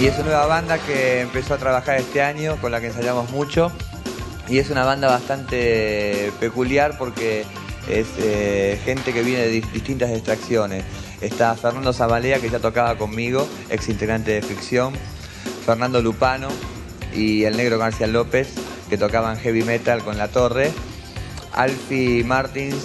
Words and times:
Y 0.00 0.06
es 0.06 0.14
una 0.14 0.28
nueva 0.28 0.46
banda 0.46 0.78
que 0.78 1.20
empezó 1.20 1.52
a 1.52 1.58
trabajar 1.58 1.98
este 1.98 2.22
año, 2.22 2.56
con 2.62 2.72
la 2.72 2.80
que 2.80 2.86
ensayamos 2.86 3.30
mucho. 3.32 3.70
Y 4.48 4.58
es 4.58 4.70
una 4.70 4.82
banda 4.82 5.08
bastante 5.08 6.32
peculiar 6.40 6.96
porque 6.96 7.44
es 7.86 8.06
eh, 8.16 8.80
gente 8.82 9.12
que 9.12 9.22
viene 9.22 9.42
de 9.42 9.60
distintas 9.60 10.08
extracciones. 10.10 10.84
Está 11.20 11.54
Fernando 11.54 11.92
Zabalea, 11.92 12.40
que 12.40 12.48
ya 12.48 12.60
tocaba 12.60 12.96
conmigo, 12.96 13.46
ex 13.68 13.90
integrante 13.90 14.30
de 14.30 14.40
Fricción, 14.40 14.94
Fernando 15.66 16.00
Lupano 16.00 16.48
y 17.14 17.44
el 17.44 17.58
negro 17.58 17.76
García 17.76 18.06
López, 18.06 18.54
que 18.88 18.96
tocaban 18.96 19.36
heavy 19.36 19.64
metal 19.64 20.02
con 20.02 20.16
La 20.16 20.28
Torre, 20.28 20.72
Alfie 21.52 22.24
Martins, 22.24 22.84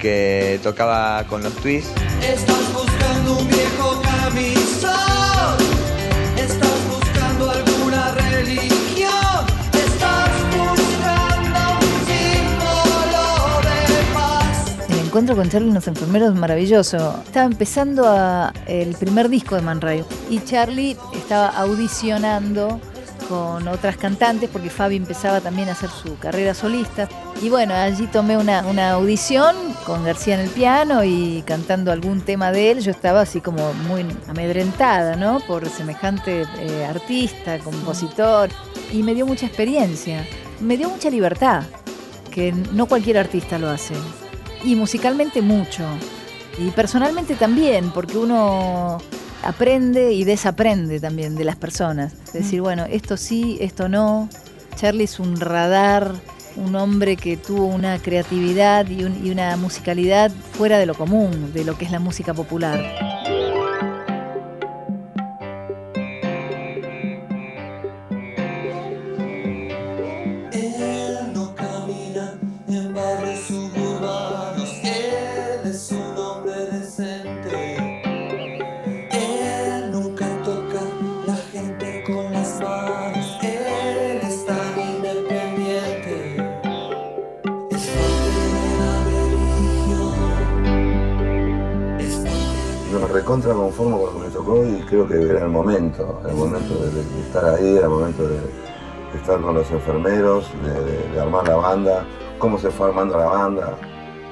que 0.00 0.58
tocaba 0.64 1.24
con 1.28 1.44
los 1.44 1.54
Twists. 1.54 1.92
Estás 2.20 2.72
buscando 2.74 3.38
un 3.38 3.48
viejo 3.48 4.02
camisón, 4.02 5.15
encuentro 15.16 15.34
con 15.36 15.48
Charlie 15.48 15.70
y 15.70 15.72
los 15.72 15.88
enfermeros 15.88 16.34
maravilloso. 16.34 17.22
Estaba 17.24 17.46
empezando 17.46 18.04
a- 18.06 18.52
el 18.66 18.94
primer 18.96 19.30
disco 19.30 19.54
de 19.54 19.62
Man 19.62 19.80
Ray 19.80 20.04
y 20.28 20.40
Charlie 20.44 20.94
estaba 21.14 21.48
audicionando 21.48 22.78
con 23.26 23.66
otras 23.66 23.96
cantantes 23.96 24.50
porque 24.52 24.68
Fabi 24.68 24.96
empezaba 24.96 25.40
también 25.40 25.70
a 25.70 25.72
hacer 25.72 25.88
su 25.88 26.18
carrera 26.18 26.52
solista. 26.52 27.08
Y 27.40 27.48
bueno, 27.48 27.72
allí 27.74 28.06
tomé 28.08 28.36
una, 28.36 28.66
una 28.66 28.90
audición 28.90 29.56
con 29.86 30.04
García 30.04 30.34
en 30.34 30.40
el 30.40 30.50
piano 30.50 31.02
y 31.02 31.42
cantando 31.46 31.92
algún 31.92 32.20
tema 32.20 32.52
de 32.52 32.72
él. 32.72 32.80
Yo 32.80 32.90
estaba 32.90 33.22
así 33.22 33.40
como 33.40 33.72
muy 33.88 34.04
amedrentada, 34.28 35.16
¿no? 35.16 35.40
Por 35.40 35.66
semejante 35.70 36.44
eh, 36.58 36.84
artista, 36.84 37.58
compositor. 37.60 38.50
Y 38.92 39.02
me 39.02 39.14
dio 39.14 39.24
mucha 39.26 39.46
experiencia. 39.46 40.26
Me 40.60 40.76
dio 40.76 40.90
mucha 40.90 41.08
libertad, 41.08 41.62
que 42.30 42.52
no 42.52 42.84
cualquier 42.84 43.16
artista 43.16 43.58
lo 43.58 43.70
hace 43.70 43.94
y 44.64 44.74
musicalmente 44.74 45.42
mucho. 45.42 45.84
Y 46.58 46.70
personalmente 46.70 47.34
también, 47.34 47.90
porque 47.90 48.16
uno 48.18 48.98
aprende 49.42 50.12
y 50.12 50.24
desaprende 50.24 50.98
también 51.00 51.36
de 51.36 51.44
las 51.44 51.56
personas. 51.56 52.12
Es 52.26 52.32
decir, 52.32 52.60
bueno, 52.62 52.84
esto 52.90 53.16
sí, 53.16 53.58
esto 53.60 53.88
no. 53.88 54.28
Charlie 54.76 55.04
es 55.04 55.20
un 55.20 55.38
radar, 55.38 56.12
un 56.56 56.74
hombre 56.76 57.16
que 57.16 57.36
tuvo 57.36 57.66
una 57.66 57.98
creatividad 57.98 58.88
y, 58.88 59.04
un- 59.04 59.24
y 59.24 59.30
una 59.30 59.56
musicalidad 59.56 60.30
fuera 60.52 60.78
de 60.78 60.86
lo 60.86 60.94
común, 60.94 61.52
de 61.52 61.64
lo 61.64 61.76
que 61.76 61.84
es 61.84 61.90
la 61.90 61.98
música 62.00 62.32
popular. 62.34 62.82
Recontra 93.16 93.54
conformo 93.54 93.98
con 93.98 94.06
lo 94.06 94.20
que 94.20 94.26
me 94.26 94.32
tocó 94.32 94.66
y 94.66 94.82
creo 94.82 95.08
que 95.08 95.14
era 95.22 95.40
el 95.40 95.48
momento, 95.48 96.20
el 96.28 96.34
momento 96.34 96.74
de, 96.74 97.00
estar 97.22 97.44
ahí, 97.54 97.78
el 97.78 97.88
momento 97.88 98.28
de, 98.28 98.36
estar 99.14 99.40
con 99.40 99.54
los 99.54 99.70
enfermeros, 99.70 100.50
de, 101.12 101.18
armar 101.20 101.48
la 101.48 101.56
banda, 101.56 102.04
cómo 102.38 102.58
se 102.58 102.70
fue 102.70 102.88
armando 102.88 103.16
la 103.16 103.26
banda, 103.26 103.74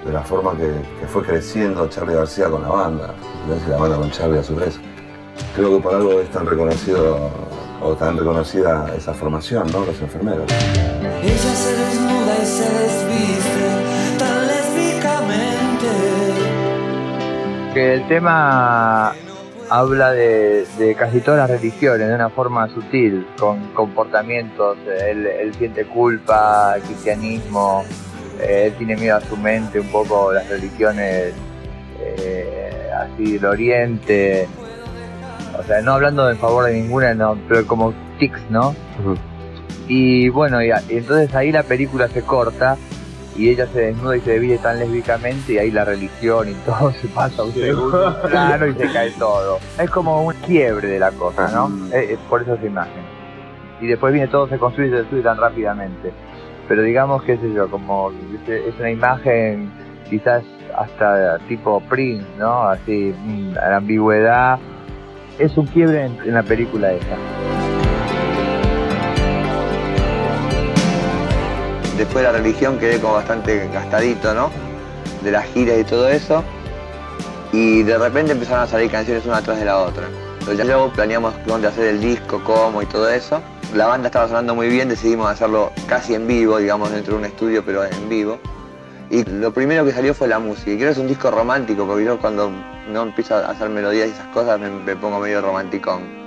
de 0.04 0.12
la 0.12 0.20
forma 0.20 0.54
que, 0.56 0.70
fue 1.06 1.22
creciendo 1.22 1.88
Charlie 1.88 2.14
García 2.14 2.50
con 2.50 2.60
la 2.60 2.68
banda, 2.68 3.14
y 3.46 3.70
la 3.70 3.78
banda 3.78 3.96
con 3.96 4.10
Charlie 4.10 4.38
a 4.38 4.44
su 4.44 4.54
vez. 4.54 4.78
Creo 5.56 5.76
que 5.76 5.82
por 5.82 5.94
algo 5.94 6.20
es 6.20 6.30
tan 6.30 6.44
reconocido 6.44 7.30
o 7.82 7.94
tan 7.94 8.18
reconocida 8.18 8.94
esa 8.96 9.14
formación, 9.14 9.66
¿no? 9.72 9.84
Los 9.86 9.98
enfermeros. 10.00 10.46
Que 17.74 17.94
el 17.94 18.06
tema 18.06 19.12
habla 19.68 20.12
de, 20.12 20.64
de 20.78 20.94
casi 20.94 21.20
todas 21.20 21.50
las 21.50 21.60
religiones 21.60 22.06
de 22.06 22.14
una 22.14 22.28
forma 22.28 22.68
sutil, 22.68 23.26
con 23.36 23.72
comportamientos. 23.72 24.78
Él, 25.04 25.26
él 25.26 25.52
siente 25.54 25.84
culpa, 25.84 26.74
el 26.76 26.82
cristianismo, 26.82 27.84
eh, 28.40 28.66
él 28.66 28.74
tiene 28.74 28.96
miedo 28.96 29.16
a 29.16 29.20
su 29.22 29.36
mente, 29.36 29.80
un 29.80 29.88
poco 29.88 30.32
las 30.32 30.48
religiones 30.48 31.32
eh, 32.00 32.90
así 32.96 33.32
del 33.32 33.46
oriente. 33.46 34.46
O 35.58 35.64
sea, 35.64 35.80
no 35.82 35.94
hablando 35.94 36.30
en 36.30 36.38
favor 36.38 36.66
de 36.66 36.74
ninguna, 36.74 37.12
no, 37.14 37.36
pero 37.48 37.66
como 37.66 37.92
tics, 38.20 38.40
¿no? 38.50 38.72
Y 39.88 40.28
bueno, 40.28 40.62
y 40.62 40.70
entonces 40.90 41.34
ahí 41.34 41.50
la 41.50 41.64
película 41.64 42.06
se 42.06 42.22
corta 42.22 42.76
y 43.36 43.50
ella 43.50 43.66
se 43.66 43.80
desnuda 43.80 44.16
y 44.16 44.20
se 44.20 44.34
divide 44.34 44.58
tan 44.58 44.78
lésbicamente 44.78 45.54
y 45.54 45.58
ahí 45.58 45.70
la 45.70 45.84
religión 45.84 46.48
y 46.48 46.54
todo 46.66 46.92
se 46.92 47.08
pasa 47.08 47.42
a 47.42 47.44
un 47.44 47.52
segundo 47.52 48.22
plano 48.22 48.66
y 48.66 48.74
se 48.74 48.92
cae 48.92 49.10
todo. 49.12 49.58
Es 49.78 49.90
como 49.90 50.24
un 50.24 50.34
quiebre 50.46 50.88
de 50.88 50.98
la 50.98 51.10
cosa, 51.12 51.50
¿no? 51.52 51.70
Es, 51.94 52.10
es 52.10 52.18
por 52.28 52.42
eso 52.42 52.54
esa 52.54 52.66
imagen. 52.66 53.02
Y 53.80 53.86
después 53.88 54.12
viene 54.12 54.28
todo, 54.28 54.48
se 54.48 54.58
construye 54.58 54.88
y 54.88 54.90
se 54.92 54.96
destruye 54.98 55.22
tan 55.22 55.36
rápidamente. 55.36 56.12
Pero 56.68 56.82
digamos, 56.82 57.22
qué 57.24 57.36
sé 57.36 57.52
yo, 57.52 57.68
como 57.68 58.12
es 58.46 58.74
una 58.78 58.90
imagen 58.90 59.70
quizás 60.08 60.44
hasta 60.76 61.38
tipo 61.48 61.80
Prince, 61.88 62.26
¿no? 62.38 62.62
Así, 62.68 63.14
mm, 63.16 63.52
la 63.54 63.76
ambigüedad. 63.76 64.58
Es 65.38 65.56
un 65.56 65.66
quiebre 65.66 66.06
en, 66.06 66.18
en 66.24 66.34
la 66.34 66.42
película 66.42 66.92
esa. 66.92 67.43
Después 71.96 72.16
de 72.16 72.22
la 72.24 72.32
religión 72.32 72.78
quedé 72.78 73.00
como 73.00 73.14
bastante 73.14 73.68
gastadito, 73.72 74.34
¿no? 74.34 74.50
De 75.22 75.30
las 75.30 75.46
giras 75.46 75.78
y 75.78 75.84
todo 75.84 76.08
eso. 76.08 76.42
Y 77.52 77.84
de 77.84 77.96
repente 77.96 78.32
empezaron 78.32 78.64
a 78.64 78.66
salir 78.66 78.90
canciones 78.90 79.24
una 79.26 79.40
tras 79.42 79.58
de 79.58 79.64
la 79.64 79.78
otra. 79.78 80.08
Entonces 80.40 80.58
ya 80.58 80.64
luego 80.64 80.92
planeamos 80.92 81.34
dónde 81.46 81.68
hacer 81.68 81.86
el 81.86 82.00
disco, 82.00 82.42
cómo 82.44 82.82
y 82.82 82.86
todo 82.86 83.08
eso. 83.08 83.40
La 83.74 83.86
banda 83.86 84.08
estaba 84.08 84.26
sonando 84.26 84.54
muy 84.54 84.68
bien, 84.68 84.88
decidimos 84.88 85.30
hacerlo 85.30 85.72
casi 85.88 86.14
en 86.14 86.26
vivo, 86.26 86.58
digamos, 86.58 86.90
dentro 86.90 87.14
de 87.14 87.20
un 87.20 87.24
estudio, 87.26 87.64
pero 87.64 87.84
en 87.84 88.08
vivo. 88.08 88.38
Y 89.10 89.24
lo 89.24 89.52
primero 89.52 89.84
que 89.84 89.92
salió 89.92 90.14
fue 90.14 90.26
la 90.26 90.40
música. 90.40 90.72
Y 90.72 90.76
creo 90.76 90.88
que 90.88 90.92
es 90.92 90.98
un 90.98 91.06
disco 91.06 91.30
romántico, 91.30 91.86
porque 91.86 92.04
yo 92.04 92.18
cuando 92.18 92.50
no 92.90 93.02
empiezo 93.02 93.36
a 93.36 93.50
hacer 93.50 93.68
melodías 93.70 94.08
y 94.08 94.10
esas 94.10 94.26
cosas 94.28 94.58
me, 94.58 94.68
me 94.68 94.96
pongo 94.96 95.20
medio 95.20 95.40
romanticón. 95.40 96.23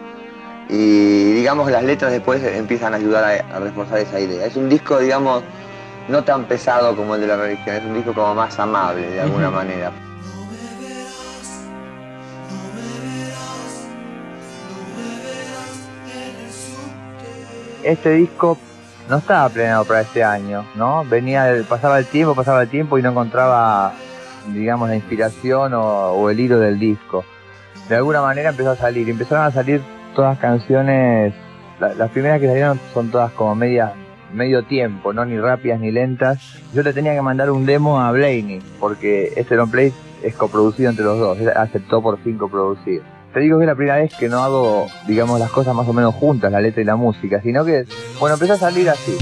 Y 0.70 1.34
digamos 1.34 1.72
las 1.72 1.84
letras 1.84 2.12
después 2.12 2.44
empiezan 2.44 2.94
a 2.94 2.98
ayudar 2.98 3.24
a, 3.24 3.56
a 3.56 3.60
reforzar 3.60 4.00
esa 4.00 4.20
idea. 4.20 4.46
Es 4.46 4.56
un 4.56 4.70
disco, 4.70 5.00
digamos, 5.00 5.44
no 6.08 6.24
tan 6.24 6.46
pesado 6.46 6.96
como 6.96 7.16
el 7.16 7.22
de 7.22 7.28
la 7.28 7.38
religión, 7.38 7.76
es 7.76 7.84
un 7.84 7.94
disco 7.94 8.14
como 8.14 8.36
más 8.36 8.58
amable 8.60 9.10
de 9.10 9.22
alguna 9.22 9.50
manera. 9.50 9.92
este 17.92 18.12
disco 18.12 18.58
no 19.10 19.18
estaba 19.18 19.48
planeado 19.50 19.86
para 19.86 20.02
este 20.02 20.24
año, 20.24 20.66
¿no? 20.76 21.06
Venía, 21.06 21.48
pasaba 21.68 22.00
el 22.00 22.06
tiempo, 22.06 22.36
pasaba 22.36 22.64
el 22.64 22.70
tiempo 22.70 22.98
y 22.98 23.02
no 23.02 23.12
encontraba, 23.12 23.94
digamos, 24.48 24.90
la 24.90 24.96
inspiración 24.96 25.74
o, 25.74 25.82
o 25.82 26.30
el 26.30 26.40
hilo 26.40 26.60
del 26.60 26.78
disco. 26.78 27.24
De 27.88 27.96
alguna 27.96 28.22
manera 28.22 28.50
empezó 28.50 28.72
a 28.72 28.76
salir, 28.76 29.10
empezaron 29.10 29.46
a 29.46 29.52
salir 29.52 29.82
todas 30.18 30.38
canciones, 30.40 31.34
la- 31.80 31.94
las 31.94 32.10
primeras 32.10 32.42
que 32.42 32.48
salieron 32.48 32.80
son 32.94 33.12
todas 33.12 33.32
como 33.34 33.54
medias, 33.56 33.92
medio 34.34 34.64
tiempo, 34.64 35.14
no 35.14 35.24
ni 35.24 35.40
rápidas 35.40 35.80
ni 35.80 35.92
lentas. 35.92 36.40
Yo 36.74 36.82
le 36.84 36.92
tenía 36.92 37.14
que 37.14 37.22
mandar 37.22 37.52
un 37.52 37.66
demo 37.68 38.02
a 38.02 38.12
Blaney, 38.12 38.60
porque 38.80 39.32
este 39.38 39.56
long 39.56 39.70
play 39.70 39.94
es 40.24 40.36
coproducido 40.36 40.90
entre 40.90 41.06
los 41.06 41.20
dos, 41.20 41.38
él 41.40 41.50
aceptó 41.56 42.02
por 42.02 42.18
fin 42.18 42.38
coproducir. 42.38 43.04
Te 43.34 43.42
digo 43.42 43.60
que 43.60 43.66
es 43.66 43.68
la 43.68 43.76
primera 43.76 43.98
vez 43.98 44.12
que 44.16 44.28
no 44.28 44.40
hago, 44.44 44.88
digamos, 45.08 45.40
las 45.40 45.52
cosas 45.52 45.76
más 45.76 45.88
o 45.88 45.94
menos 45.94 46.16
juntas, 46.16 46.52
la 46.52 46.60
letra 46.62 46.82
y 46.82 46.86
la 46.86 46.96
música, 46.96 47.40
sino 47.42 47.64
que, 47.64 47.86
bueno, 48.20 48.34
empezó 48.34 48.54
a 48.54 48.58
salir 48.58 48.90
así. 48.90 49.16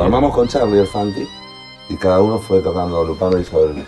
Lo 0.00 0.04
armamos 0.04 0.34
con 0.34 0.48
Charlie 0.48 0.80
el 0.80 0.86
Fanti 0.86 1.28
y 1.90 1.96
cada 1.98 2.22
uno 2.22 2.38
fue 2.38 2.62
tocando 2.62 3.04
Lupano 3.04 3.36
y 3.36 3.42
Isabel. 3.42 3.84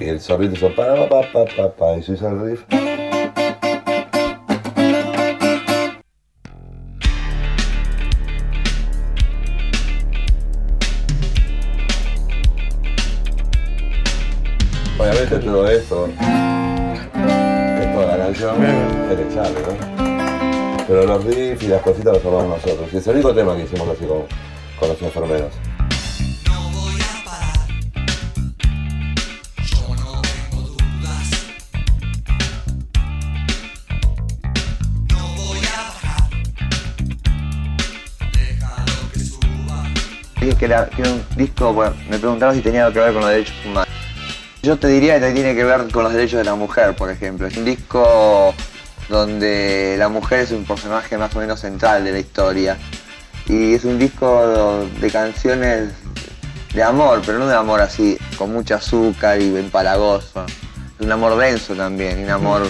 Y 0.00 0.04
el 0.08 0.20
zorrito 0.20 0.54
hizo 0.54 0.74
pa 0.74 1.08
pa 1.08 1.20
pa 1.32 1.44
pa 1.44 1.70
pa 1.70 1.96
y 1.96 2.02
se 2.02 2.14
hizo 2.14 2.26
el 2.26 2.40
riff. 2.40 2.64
Obviamente 14.98 15.38
todo 15.38 15.70
esto 15.70 16.08
es 16.08 17.94
toda 17.94 18.16
la 18.16 18.24
canción 18.24 18.64
es 18.64 19.16
de 19.16 19.28
Charlie, 19.32 19.62
¿no? 19.62 19.99
Pero 20.90 21.06
los 21.06 21.24
riffs 21.24 21.62
y 21.62 21.68
las 21.68 21.82
cositas 21.82 22.14
los 22.14 22.24
armamos 22.24 22.48
nosotros. 22.48 22.92
Y 22.92 22.96
es 22.96 23.06
el 23.06 23.14
único 23.14 23.32
tema 23.32 23.54
que 23.54 23.62
hicimos 23.62 23.88
así 23.90 24.04
con, 24.06 24.24
con 24.76 24.88
los 24.88 25.00
enfermeros. 25.00 25.52
No 26.48 26.70
voy 26.70 26.94
a 27.00 27.24
parar. 27.24 27.68
Yo 29.62 29.94
no 29.94 30.20
tengo 30.20 30.62
dudas. 30.62 31.30
No 35.14 35.28
voy 35.36 35.58
a 35.60 35.78
bajar. 35.86 36.28
Déjalo 38.32 38.98
que. 39.12 40.44
Dije 40.44 40.56
que 40.96 41.02
un 41.02 41.24
disco, 41.36 41.72
bueno, 41.72 41.94
me 42.10 42.18
preguntaron 42.18 42.56
si 42.56 42.62
tenía 42.62 42.86
algo 42.86 42.94
que 42.94 42.98
ver 42.98 43.12
con 43.12 43.22
los 43.22 43.30
derechos 43.30 43.54
humanos. 43.64 43.94
Yo 44.64 44.76
te 44.76 44.88
diría 44.88 45.20
que 45.20 45.30
tiene 45.30 45.54
que 45.54 45.62
ver 45.62 45.88
con 45.92 46.02
los 46.02 46.12
derechos 46.12 46.38
de 46.38 46.44
la 46.44 46.56
mujer, 46.56 46.96
por 46.96 47.10
ejemplo. 47.10 47.46
Es 47.46 47.56
un 47.56 47.64
disco 47.64 48.52
donde 49.10 49.96
la 49.98 50.08
mujer 50.08 50.40
es 50.40 50.52
un 50.52 50.64
personaje 50.64 51.18
más 51.18 51.34
o 51.34 51.40
menos 51.40 51.60
central 51.60 52.04
de 52.04 52.12
la 52.12 52.20
historia. 52.20 52.78
Y 53.46 53.74
es 53.74 53.84
un 53.84 53.98
disco 53.98 54.86
de 55.00 55.10
canciones 55.10 55.90
de 56.72 56.82
amor, 56.82 57.20
pero 57.26 57.38
no 57.40 57.48
de 57.48 57.56
amor 57.56 57.80
así, 57.80 58.16
con 58.38 58.52
mucho 58.52 58.76
azúcar 58.76 59.40
y 59.42 59.54
empalagoso. 59.56 60.46
Es 60.46 61.04
un 61.04 61.10
amor 61.10 61.36
denso 61.36 61.74
también, 61.74 62.20
y 62.20 62.24
un 62.24 62.30
amor 62.30 62.62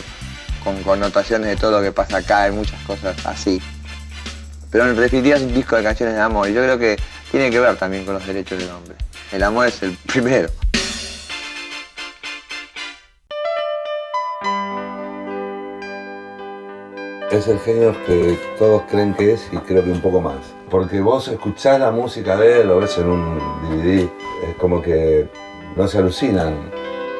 con 0.64 0.82
connotaciones 0.82 1.48
de 1.50 1.56
todo 1.56 1.72
lo 1.72 1.82
que 1.82 1.92
pasa 1.92 2.16
acá, 2.18 2.44
hay 2.44 2.52
muchas 2.52 2.80
cosas 2.84 3.14
así. 3.26 3.60
Pero 4.70 4.88
en 4.88 4.96
definitiva 4.96 5.36
es 5.36 5.42
un 5.42 5.52
disco 5.52 5.76
de 5.76 5.82
canciones 5.82 6.14
de 6.14 6.20
amor 6.20 6.48
y 6.48 6.54
yo 6.54 6.62
creo 6.62 6.78
que 6.78 6.96
tiene 7.30 7.50
que 7.50 7.60
ver 7.60 7.76
también 7.76 8.04
con 8.04 8.14
los 8.14 8.26
derechos 8.26 8.58
del 8.58 8.70
hombre. 8.70 8.94
El 9.32 9.42
amor 9.42 9.66
es 9.66 9.82
el 9.82 9.92
primero. 10.06 10.48
Es 17.30 17.46
el 17.46 17.60
genio 17.60 17.94
que 18.06 18.36
todos 18.58 18.82
creen 18.90 19.14
que 19.14 19.34
es 19.34 19.48
y 19.52 19.56
creo 19.58 19.84
que 19.84 19.92
un 19.92 20.00
poco 20.00 20.20
más. 20.20 20.38
Porque 20.68 21.00
vos 21.00 21.28
escuchás 21.28 21.78
la 21.78 21.92
música 21.92 22.36
de 22.36 22.62
él, 22.62 22.68
lo 22.68 22.80
ves 22.80 22.98
en 22.98 23.06
un 23.06 23.38
DVD, 23.62 24.08
es 24.48 24.56
como 24.58 24.82
que 24.82 25.28
no 25.76 25.86
se 25.86 25.98
alucinan 25.98 26.72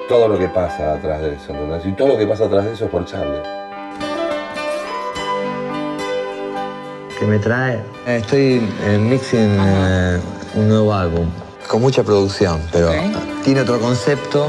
todo 0.08 0.26
lo 0.26 0.36
que 0.36 0.48
pasa 0.48 0.94
atrás 0.94 1.22
de 1.22 1.34
eso, 1.34 1.52
¿entendés? 1.52 1.86
Y 1.86 1.92
todo 1.92 2.08
lo 2.08 2.18
que 2.18 2.26
pasa 2.26 2.46
atrás 2.46 2.64
de 2.64 2.72
eso 2.72 2.86
es 2.86 2.90
por 2.90 3.04
Charlie. 3.04 3.40
¿Qué 7.16 7.26
me 7.26 7.38
trae? 7.38 7.80
Estoy 8.04 8.68
en 8.84 9.08
mixing 9.08 9.58
eh, 9.60 10.20
un 10.56 10.68
nuevo 10.68 10.92
álbum. 10.92 11.28
Con 11.68 11.82
mucha 11.82 12.02
producción, 12.02 12.60
pero 12.72 12.90
tiene 13.44 13.60
otro 13.60 13.78
concepto. 13.78 14.48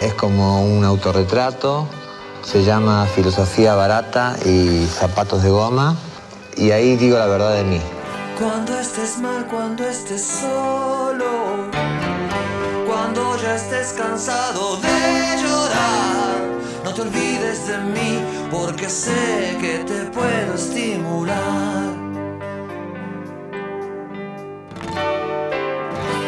Es 0.00 0.14
como 0.14 0.64
un 0.64 0.84
autorretrato. 0.86 1.86
Se 2.42 2.64
llama 2.64 3.06
Filosofía 3.06 3.74
Barata 3.74 4.36
y 4.44 4.84
Zapatos 4.86 5.42
de 5.42 5.50
Goma. 5.50 5.96
Y 6.56 6.70
ahí 6.72 6.96
digo 6.96 7.16
la 7.16 7.26
verdad 7.26 7.54
de 7.54 7.64
mí. 7.64 7.80
Cuando 8.38 8.78
estés 8.78 9.18
mal, 9.18 9.46
cuando 9.46 9.86
estés 9.86 10.22
solo, 10.22 11.70
cuando 12.86 13.36
ya 13.38 13.54
estés 13.54 13.92
cansado 13.92 14.76
de 14.76 15.42
llorar, 15.42 16.40
no 16.84 16.92
te 16.92 17.02
olvides 17.02 17.68
de 17.68 17.78
mí 17.78 18.48
porque 18.50 18.88
sé 18.88 19.56
que 19.60 19.78
te 19.86 20.04
puedo 20.06 20.54
estimular. 20.54 21.92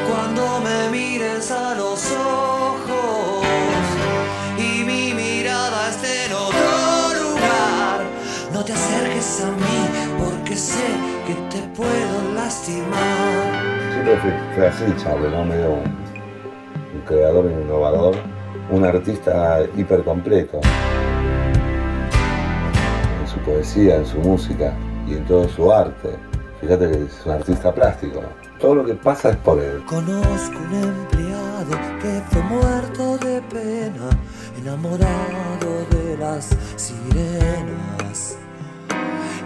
Cuando 0.09 0.61
me 0.61 0.91
mires 0.91 1.51
a 1.51 1.75
los 1.75 2.13
ojos 2.13 2.74
te 8.65 8.73
acerques 8.73 9.45
a 9.45 9.51
mí 9.51 10.25
porque 10.25 10.57
sé 10.57 10.85
que 11.27 11.35
te 11.55 11.67
puedo 11.77 12.35
lastimar. 12.35 13.61
Siempre 13.93 14.17
fue, 14.19 14.33
fue 14.55 14.67
así 14.67 14.85
Charlie, 15.03 15.31
¿no? 15.31 15.45
Medio 15.45 15.73
un, 15.73 15.81
un 16.95 17.01
creador, 17.07 17.47
un 17.47 17.63
innovador, 17.63 18.17
un 18.71 18.85
artista 18.85 19.61
hiper 19.77 20.03
completo. 20.05 20.61
En 23.21 23.29
su 23.29 23.39
poesía, 23.41 23.97
en 23.97 24.07
su 24.07 24.19
música 24.19 24.75
y 25.07 25.15
en 25.15 25.25
todo 25.27 25.49
su 25.49 25.71
arte. 25.71 26.17
Fíjate 26.61 26.91
que 26.91 27.05
es 27.05 27.27
un 27.27 27.33
artista 27.33 27.73
plástico. 27.73 28.23
Todo 28.59 28.77
lo 28.77 28.85
que 28.87 28.95
pasa 28.95 29.31
es 29.31 29.37
por 29.37 29.61
él. 29.61 29.85
Conozco 29.85 30.57
un 30.57 30.75
empleado 30.75 31.71
que 32.01 32.23
fue 32.31 32.43
muerto 32.43 33.19
de 33.19 33.43
pena, 33.43 34.09
enamorado 34.59 35.85
de 35.91 36.17
las 36.17 36.57
sirenas. 36.77 38.39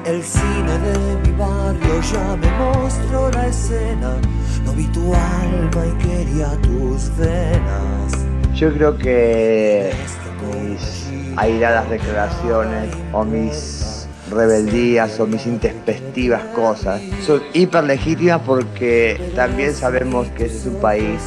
El 0.08 0.22
cine 0.22 0.78
de 0.78 1.28
mi 1.28 1.36
barrio 1.36 2.00
ya 2.00 2.36
me 2.36 2.50
mostró 2.52 3.30
la 3.30 3.46
escena, 3.46 4.16
no 4.64 4.72
vi 4.72 4.86
tu 4.86 5.12
alma 5.14 5.84
y 5.84 6.02
quería 6.02 6.48
tus 6.62 7.14
venas. 7.18 8.26
Yo 8.54 8.72
creo 8.72 8.96
que 8.96 9.90
mis 10.50 11.10
airadas 11.36 11.90
declaraciones 11.90 12.88
o 13.12 13.22
mis 13.22 14.08
rebeldías 14.30 15.20
o 15.20 15.26
mis 15.26 15.44
intempestivas 15.44 16.42
cosas 16.54 17.02
son 17.26 17.42
hiper 17.52 17.84
legítimas 17.84 18.40
porque 18.46 19.20
también 19.36 19.74
sabemos 19.74 20.26
que 20.28 20.46
ese 20.46 20.56
es 20.56 20.66
un 20.66 20.80
país 20.80 21.20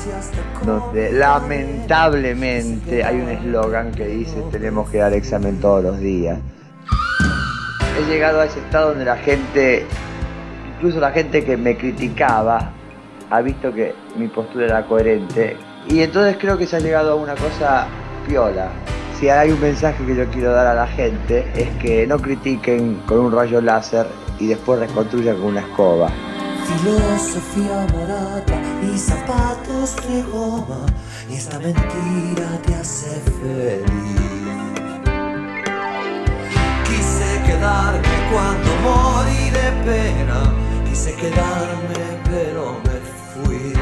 donde 0.66 1.12
lamentablemente 1.12 3.04
hay 3.04 3.18
un 3.18 3.30
eslogan 3.30 3.92
que 3.92 4.08
dice 4.08 4.42
tenemos 4.52 4.90
que 4.90 4.98
dar 4.98 5.14
examen 5.14 5.60
todos 5.60 5.84
los 5.84 6.00
días. 6.00 6.40
He 7.98 8.06
llegado 8.10 8.42
a 8.42 8.46
ese 8.46 8.60
estado 8.60 8.90
donde 8.90 9.06
la 9.06 9.18
gente, 9.18 9.86
incluso 10.76 11.00
la 11.00 11.12
gente 11.12 11.44
que 11.44 11.58
me 11.58 11.78
criticaba, 11.78 12.72
ha 13.30 13.42
visto 13.42 13.74
que 13.74 13.94
mi 14.18 14.28
postura 14.28 14.66
era 14.66 14.86
coherente 14.86 15.58
y 15.88 16.02
entonces 16.02 16.38
creo 16.40 16.58
que 16.58 16.68
se 16.68 16.76
ha 16.76 16.80
llegado 16.80 17.14
a 17.14 17.16
una 17.16 17.36
cosa 17.36 17.88
piola. 18.28 18.70
Si 19.20 19.30
hay 19.30 19.52
un 19.52 19.62
mensaje 19.62 20.04
que 20.06 20.16
yo 20.16 20.26
quiero 20.30 20.52
dar 20.52 20.68
a 20.68 20.74
la 20.74 20.88
gente 20.88 21.46
es 21.56 21.70
que 21.82 22.08
no 22.08 22.20
critiquen 22.20 23.02
con 23.06 23.20
un 23.20 23.32
rayo 23.32 23.62
láser 23.62 24.08
y 24.40 24.48
después 24.48 24.80
reconstruyan 24.80 25.38
con 25.38 25.46
una 25.48 25.62
escoba. 25.62 26.10
Filosofía 26.66 27.86
barata 27.94 28.62
y 28.82 28.98
zapatos 28.98 29.96
de 30.08 30.24
goma, 30.24 30.86
y 31.30 31.36
esta 31.36 31.60
mentira 31.60 32.48
te 32.66 32.76
hace 32.76 33.20
feliz. 33.20 34.32
Quise 36.86 37.31
quedarme 37.52 38.16
cuando 38.32 38.70
morí 38.88 39.50
de 39.50 39.68
pena, 39.86 40.40
quise 40.88 41.14
quedarme 41.16 42.00
pero 42.30 42.78
me 42.86 42.98
fui. 43.32 43.74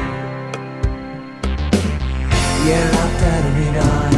Y 2.64 2.70
en 2.80 2.88
la 2.96 3.06
terminal, 3.26 4.12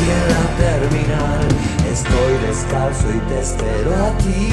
y 0.00 0.06
en 0.16 0.24
la 0.34 0.46
terminal, 0.64 1.44
estoy 1.90 2.32
descalzo 2.46 3.06
y 3.10 3.20
te 3.28 3.40
espero 3.40 3.90
a 4.06 4.10
ti. 4.18 4.52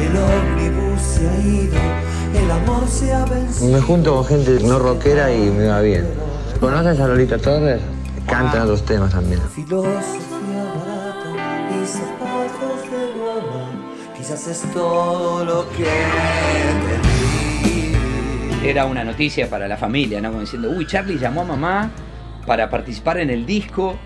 El 0.00 0.16
ómnibus 0.16 1.00
se 1.00 1.28
ha 1.28 1.38
ido, 1.38 1.80
el 2.40 2.50
amor 2.50 2.86
se 2.88 3.12
ha 3.12 3.24
vencido. 3.24 3.72
Me 3.72 3.80
junto 3.80 4.14
con 4.14 4.24
gente 4.24 4.58
no 4.62 4.78
rockera 4.78 5.32
y 5.34 5.50
me 5.50 5.66
va 5.66 5.80
bien. 5.80 6.06
¿Conoces 6.60 7.00
a 7.00 7.08
Lolita 7.08 7.38
Torres? 7.38 7.80
Cantan 8.26 8.62
otros 8.62 8.84
temas 8.84 9.12
también. 9.12 9.40
Filosofía 9.54 10.25
quizás 14.26 14.48
es 14.48 14.72
todo 14.72 15.44
lo 15.44 15.70
que. 15.70 15.86
Era 18.68 18.86
una 18.86 19.04
noticia 19.04 19.48
para 19.48 19.68
la 19.68 19.76
familia, 19.76 20.20
¿no? 20.20 20.30
Como 20.30 20.40
diciendo, 20.40 20.68
uy, 20.68 20.84
Charlie 20.84 21.16
llamó 21.16 21.42
a 21.42 21.44
mamá 21.44 21.92
para 22.44 22.68
participar 22.68 23.18
en 23.18 23.30
el 23.30 23.46
disco 23.46 23.96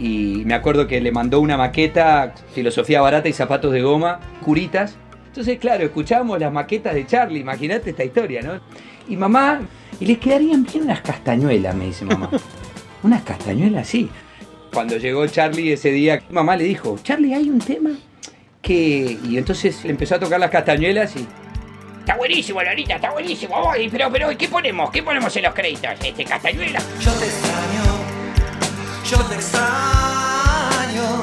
y 0.00 0.42
me 0.46 0.54
acuerdo 0.54 0.88
que 0.88 1.00
le 1.00 1.12
mandó 1.12 1.38
una 1.38 1.56
maqueta, 1.56 2.34
filosofía 2.52 3.00
barata 3.00 3.28
y 3.28 3.32
zapatos 3.32 3.72
de 3.72 3.80
goma, 3.82 4.18
curitas. 4.44 4.96
Entonces, 5.28 5.60
claro, 5.60 5.84
escuchábamos 5.84 6.40
las 6.40 6.52
maquetas 6.52 6.94
de 6.94 7.06
Charlie, 7.06 7.38
imagínate 7.38 7.90
esta 7.90 8.02
historia, 8.02 8.42
¿no? 8.42 8.60
Y 9.08 9.16
mamá, 9.16 9.60
y 10.00 10.06
les 10.06 10.18
quedarían 10.18 10.64
bien 10.64 10.82
unas 10.84 11.02
castañuelas, 11.02 11.76
me 11.76 11.84
dice 11.84 12.04
mamá. 12.04 12.30
unas 13.04 13.22
castañuelas, 13.22 13.86
sí. 13.86 14.10
Cuando 14.72 14.96
llegó 14.96 15.24
Charlie 15.28 15.72
ese 15.72 15.92
día, 15.92 16.20
mamá 16.30 16.56
le 16.56 16.64
dijo, 16.64 16.98
Charlie, 17.04 17.32
hay 17.32 17.48
un 17.48 17.60
tema 17.60 17.90
que 18.60 19.18
y 19.24 19.38
entonces 19.38 19.84
le 19.84 19.90
empezó 19.90 20.16
a 20.16 20.18
tocar 20.18 20.40
las 20.40 20.50
castañuelas 20.50 21.14
y 21.16 21.26
está 22.00 22.16
buenísimo, 22.16 22.62
Lolita, 22.62 22.94
está 22.94 23.10
buenísimo. 23.10 23.54
Oye, 23.54 23.88
pero, 23.90 24.10
pero, 24.10 24.28
¿qué 24.36 24.48
ponemos? 24.48 24.90
¿Qué 24.90 25.02
ponemos 25.02 25.36
en 25.36 25.42
los 25.42 25.54
créditos? 25.54 25.90
Este 26.02 26.24
castañuela. 26.24 26.80
Yo 27.00 27.12
te 27.12 27.26
extraño, 27.26 27.84
yo 29.10 29.18
te 29.24 29.34
extraño, 29.34 31.22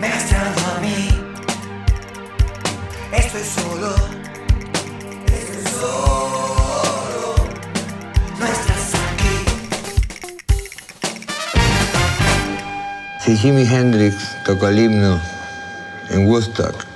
me 0.00 0.06
extraño 0.06 0.76
a 0.76 0.80
mí. 0.80 1.08
Estoy 3.12 3.42
solo, 3.42 3.94
estoy 5.26 5.72
solo, 5.72 7.34
no 8.38 8.46
estás 8.46 8.94
aquí. 8.94 9.36
Si 13.20 13.36
Jimi 13.36 13.66
Hendrix 13.66 14.36
tocó 14.44 14.68
el 14.68 14.78
himno 14.78 15.33
en 16.08 16.26
Woodstock, 16.26 16.86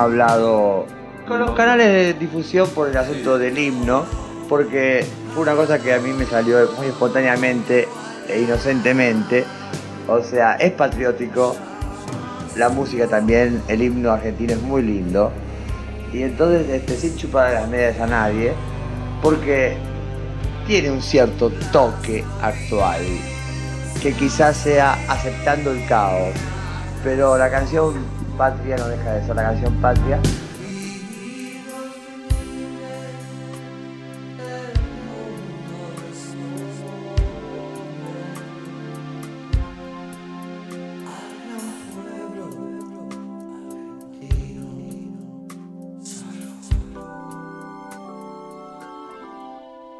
ha 0.00 0.04
hablado 0.04 0.86
con 1.28 1.40
los 1.40 1.50
canales 1.50 1.86
de 1.86 2.14
difusión 2.14 2.68
por 2.70 2.88
el 2.88 2.96
asunto 2.96 3.38
del 3.38 3.58
himno, 3.58 4.04
porque 4.48 5.04
fue 5.34 5.42
una 5.42 5.54
cosa 5.54 5.78
que 5.78 5.92
a 5.92 5.98
mí 5.98 6.10
me 6.12 6.24
salió 6.24 6.56
muy 6.76 6.86
espontáneamente 6.86 7.86
e 8.26 8.40
inocentemente. 8.40 9.44
O 10.08 10.22
sea, 10.22 10.54
es 10.54 10.72
patriótico, 10.72 11.54
la 12.56 12.70
música 12.70 13.06
también, 13.06 13.62
el 13.68 13.82
himno 13.82 14.10
argentino 14.10 14.54
es 14.54 14.62
muy 14.62 14.82
lindo. 14.82 15.30
Y 16.12 16.22
entonces, 16.22 16.68
este, 16.70 16.96
sin 16.96 17.16
chupar 17.16 17.52
las 17.52 17.68
medias 17.68 18.00
a 18.00 18.06
nadie, 18.06 18.52
porque 19.22 19.76
tiene 20.66 20.90
un 20.90 21.02
cierto 21.02 21.50
toque 21.72 22.24
actual, 22.40 23.02
que 24.02 24.14
quizás 24.14 24.56
sea 24.56 24.94
aceptando 25.08 25.70
el 25.70 25.86
caos, 25.86 26.34
pero 27.04 27.36
la 27.36 27.50
canción 27.50 28.19
Patria 28.36 28.76
no 28.76 28.88
deja 28.88 29.12
de 29.12 29.26
ser 29.26 29.36
la 29.36 29.42
canción 29.42 29.74
Patria. 29.80 30.20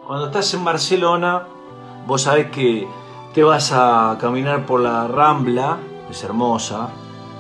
Cuando 0.07 0.27
estás 0.27 0.53
en 0.55 0.65
Barcelona, 0.65 1.47
vos 2.05 2.23
sabés 2.23 2.51
que 2.51 2.89
te 3.33 3.45
vas 3.45 3.71
a 3.73 4.19
caminar 4.21 4.67
por 4.67 4.81
la 4.81 5.07
Rambla, 5.07 5.79
es 6.11 6.25
hermosa, 6.25 6.89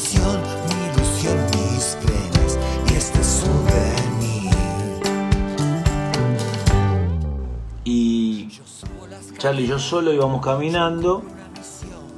Mi 0.00 0.06
ilusión, 0.06 1.36
mis 1.50 1.98
penas 2.00 2.58
y 2.88 2.94
este 2.94 3.22
souvenir. 3.22 4.50
Y 7.84 8.48
Charlie 9.36 9.64
y 9.64 9.66
yo 9.66 9.78
solo 9.78 10.10
íbamos 10.14 10.42
caminando, 10.42 11.22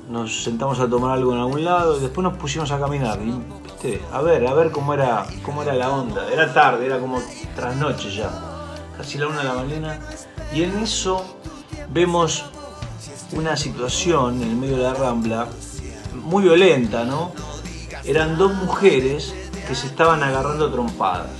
nos 0.09 0.45
sentamos 0.45 0.79
a 0.79 0.89
tomar 0.89 1.19
algo 1.19 1.33
en 1.33 1.41
algún 1.41 1.65
lado 1.65 1.99
y 1.99 2.03
después 2.03 2.23
nos 2.23 2.37
pusimos 2.37 2.71
a 2.71 2.79
caminar. 2.79 3.19
Y, 3.21 3.33
viste, 3.65 4.01
a 4.12 4.23
ver, 4.23 4.47
a 4.47 4.55
ver 4.55 4.71
cómo 4.71 4.95
era, 4.95 5.27
cómo 5.45 5.65
era 5.65 5.75
la 5.75 5.91
onda. 5.91 6.33
Era 6.33 6.55
tarde, 6.55 6.87
era 6.87 7.01
como 7.01 7.19
trasnoche 7.57 8.15
ya, 8.15 8.31
casi 8.97 9.19
la 9.19 9.27
una 9.27 9.39
de 9.39 9.45
la 9.45 9.55
mañana. 9.55 9.99
Y 10.55 10.62
en 10.62 10.79
eso 10.79 11.25
vemos 11.93 12.45
una 13.33 13.57
situación 13.57 14.41
en 14.41 14.51
el 14.51 14.57
medio 14.57 14.77
de 14.77 14.85
la 14.85 14.95
rambla 14.95 15.49
muy 16.23 16.45
violenta, 16.45 17.05
¿no? 17.05 17.33
Eran 18.04 18.37
dos 18.37 18.54
mujeres 18.54 19.35
que 19.66 19.75
se 19.75 19.87
estaban 19.87 20.23
agarrando 20.23 20.71
trompadas. 20.71 21.30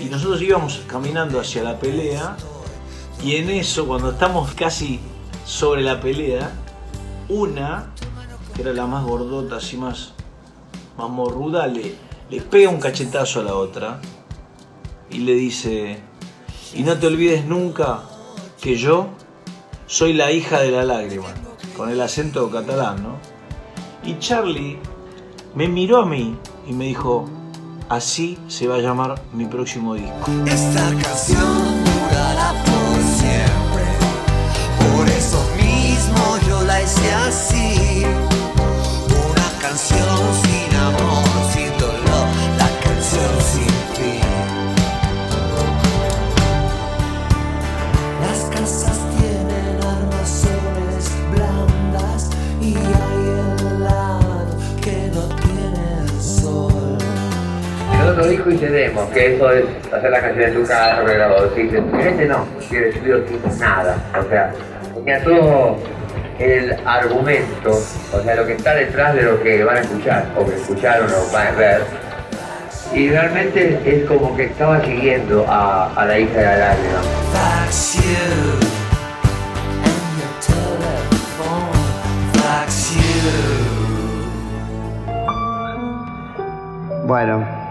Y 0.00 0.06
nosotros 0.06 0.42
íbamos 0.42 0.82
caminando 0.86 1.40
hacia 1.40 1.62
la 1.62 1.78
pelea 1.78 2.36
y 3.22 3.36
en 3.36 3.48
eso, 3.48 3.86
cuando 3.86 4.10
estamos 4.10 4.52
casi 4.52 5.00
sobre 5.46 5.82
la 5.82 5.98
pelea, 5.98 6.50
una, 7.30 7.90
que 8.54 8.60
era 8.60 8.74
la 8.74 8.86
más 8.86 9.04
gordota, 9.04 9.56
así 9.56 9.78
más, 9.78 10.12
más 10.98 11.08
morruda, 11.08 11.66
le, 11.66 11.94
le 12.28 12.40
pega 12.42 12.68
un 12.68 12.80
cachetazo 12.80 13.40
a 13.40 13.44
la 13.44 13.54
otra 13.54 14.00
y 15.10 15.18
le 15.20 15.32
dice, 15.32 16.00
y 16.74 16.82
no 16.82 16.98
te 16.98 17.06
olvides 17.06 17.46
nunca 17.46 18.02
que 18.60 18.76
yo 18.76 19.08
soy 19.86 20.12
la 20.12 20.30
hija 20.30 20.60
de 20.60 20.70
la 20.70 20.84
lágrima, 20.84 21.28
con 21.76 21.88
el 21.88 22.00
acento 22.02 22.50
catalán. 22.50 23.06
Y 24.04 24.18
Charlie 24.18 24.78
me 25.54 25.68
miró 25.68 25.98
a 25.98 26.06
mí 26.06 26.36
y 26.66 26.72
me 26.72 26.86
dijo, 26.86 27.28
así 27.88 28.38
se 28.48 28.66
va 28.66 28.76
a 28.76 28.78
llamar 28.78 29.22
mi 29.32 29.46
próximo 29.46 29.94
disco. 29.94 30.30
Esta 30.46 30.90
canción 31.00 31.84
durará 31.84 32.52
por 32.64 33.02
siempre. 33.02 33.84
Por 34.96 35.08
eso 35.08 35.40
mismo 35.56 36.38
yo 36.48 36.62
la 36.64 36.82
hice 36.82 37.12
así. 37.12 38.02
Una 39.30 39.60
canción 39.60 40.18
sin 40.42 40.63
cedemos, 58.94 59.10
que 59.10 59.34
eso 59.34 59.50
es 59.50 59.64
hacer 59.92 60.10
la 60.10 60.20
canción 60.20 60.44
en 60.44 60.54
tu 60.54 60.66
casa, 60.66 61.02
pero 61.04 61.54
si 61.54 61.62
dices, 61.62 61.82
este 61.98 62.26
no, 62.26 62.46
quiere 62.68 62.88
estudio 62.90 63.22
tipo 63.24 63.48
nada. 63.58 63.96
O 64.18 64.28
sea, 64.28 64.52
tenía 64.94 65.22
todo 65.22 65.76
el 66.38 66.76
argumento, 66.84 67.70
o 67.70 68.20
sea, 68.22 68.34
lo 68.34 68.46
que 68.46 68.52
está 68.54 68.74
detrás 68.74 69.14
de 69.14 69.22
lo 69.22 69.42
que 69.42 69.64
van 69.64 69.78
a 69.78 69.80
escuchar, 69.80 70.26
o 70.36 70.46
que 70.46 70.54
escucharon 70.54 71.08
o 71.10 71.32
van 71.32 71.48
a 71.48 71.52
ver. 71.52 71.82
Y 72.92 73.10
realmente 73.10 73.80
es 73.84 74.04
como 74.06 74.36
que 74.36 74.44
estaba 74.44 74.80
siguiendo 74.84 75.44
a, 75.48 75.92
a 75.94 76.06
la 76.06 76.18
hija 76.18 76.38
de 76.38 76.44
la 76.44 76.56
lágrima. 76.58 77.00
That's 77.32 77.96
you 77.96 78.02
and 79.82 80.18
your 80.20 80.34
telephone. 80.40 81.72
That's 82.34 82.94
you. 82.94 83.04
Bueno, 87.06 87.63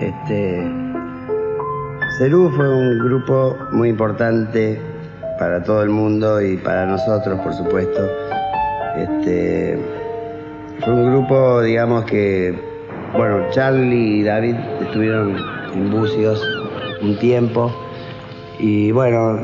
este. 0.00 0.70
Cerú 2.18 2.50
fue 2.56 2.68
un 2.68 2.98
grupo 2.98 3.56
muy 3.72 3.88
importante 3.88 4.80
para 5.38 5.62
todo 5.62 5.82
el 5.82 5.90
mundo 5.90 6.40
y 6.42 6.56
para 6.56 6.86
nosotros, 6.86 7.38
por 7.40 7.54
supuesto. 7.54 8.08
Este. 8.96 9.78
Fue 10.84 10.92
un 10.92 11.10
grupo, 11.10 11.62
digamos 11.62 12.04
que. 12.04 12.58
Bueno, 13.16 13.50
Charlie 13.50 14.20
y 14.20 14.22
David 14.22 14.54
estuvieron 14.80 15.36
en 15.74 15.90
Bucios 15.90 16.42
un 17.02 17.18
tiempo. 17.18 17.72
Y 18.58 18.92
bueno, 18.92 19.40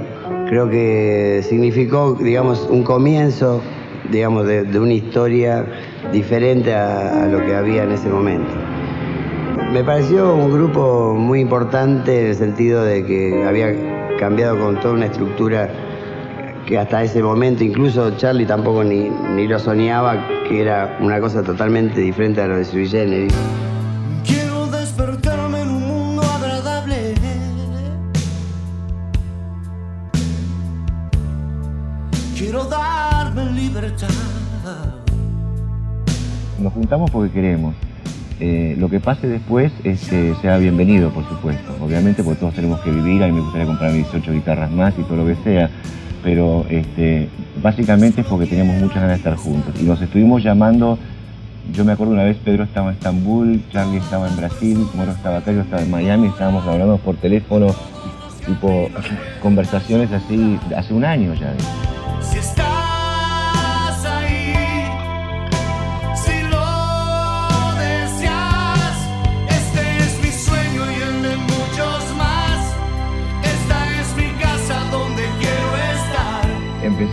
creo 0.48 0.68
que 0.68 1.40
significó, 1.42 2.14
digamos, 2.14 2.68
un 2.70 2.82
comienzo, 2.82 3.62
digamos, 4.10 4.46
de, 4.46 4.78
una 4.78 4.92
historia 4.92 5.64
diferente 6.12 6.74
a 6.74 7.26
lo 7.26 7.44
que 7.44 7.54
había 7.54 7.84
en 7.84 7.92
ese 7.92 8.08
momento. 8.08 8.65
Me 9.72 9.84
pareció 9.84 10.34
un 10.34 10.52
grupo 10.52 11.14
muy 11.14 11.40
importante 11.40 12.20
en 12.20 12.26
el 12.28 12.34
sentido 12.34 12.82
de 12.82 13.04
que 13.04 13.44
había 13.46 14.16
cambiado 14.16 14.58
con 14.58 14.80
toda 14.80 14.94
una 14.94 15.06
estructura 15.06 15.68
que 16.66 16.78
hasta 16.78 17.02
ese 17.02 17.22
momento 17.22 17.62
incluso 17.62 18.16
Charlie 18.16 18.46
tampoco 18.46 18.82
ni, 18.82 19.10
ni 19.10 19.46
lo 19.46 19.58
soñaba, 19.58 20.26
que 20.48 20.62
era 20.62 20.96
una 21.00 21.20
cosa 21.20 21.42
totalmente 21.42 22.00
diferente 22.00 22.40
a 22.40 22.46
lo 22.46 22.56
de 22.56 22.64
Sui 22.64 22.88
Generis. 22.88 23.34
Quiero 24.24 24.66
despertarme 24.66 25.60
en 25.60 25.68
un 25.68 25.86
mundo 25.86 26.22
agradable. 26.22 27.14
Quiero 32.36 32.64
darme 32.64 33.52
libertad. 33.52 34.08
Nos 36.58 36.72
juntamos 36.72 37.10
porque 37.10 37.30
queremos. 37.32 37.74
Eh, 38.38 38.76
lo 38.78 38.90
que 38.90 39.00
pase 39.00 39.26
después 39.28 39.72
este, 39.82 40.34
sea 40.42 40.58
bienvenido, 40.58 41.10
por 41.10 41.26
supuesto. 41.28 41.74
Obviamente, 41.80 42.22
porque 42.22 42.40
todos 42.40 42.54
tenemos 42.54 42.80
que 42.80 42.90
vivir. 42.90 43.22
A 43.22 43.26
mí 43.26 43.32
me 43.32 43.40
gustaría 43.40 43.66
comprar 43.66 43.92
18 43.92 44.32
guitarras 44.32 44.70
más 44.70 44.94
y 44.98 45.02
todo 45.02 45.16
lo 45.16 45.26
que 45.26 45.36
sea. 45.42 45.70
Pero 46.22 46.66
este, 46.68 47.28
básicamente 47.62 48.20
es 48.20 48.26
porque 48.26 48.46
teníamos 48.46 48.76
muchas 48.76 48.96
ganas 48.96 49.10
de 49.10 49.16
estar 49.16 49.36
juntos. 49.36 49.74
Y 49.80 49.84
nos 49.84 50.00
estuvimos 50.02 50.42
llamando. 50.42 50.98
Yo 51.72 51.84
me 51.84 51.92
acuerdo 51.92 52.12
una 52.12 52.24
vez 52.24 52.36
Pedro 52.44 52.64
estaba 52.64 52.90
en 52.90 52.94
Estambul, 52.94 53.60
Charlie 53.72 53.96
estaba 53.96 54.28
en 54.28 54.36
Brasil, 54.36 54.86
Moro 54.94 55.10
estaba 55.10 55.38
acá, 55.38 55.50
yo 55.50 55.62
estaba 55.62 55.82
en 55.82 55.90
Miami, 55.90 56.28
estábamos 56.28 56.64
hablando 56.64 56.96
por 56.98 57.16
teléfono, 57.16 57.66
tipo 58.46 58.88
conversaciones 59.42 60.12
así 60.12 60.60
hace 60.76 60.94
un 60.94 61.04
año 61.04 61.34
ya. 61.34 61.52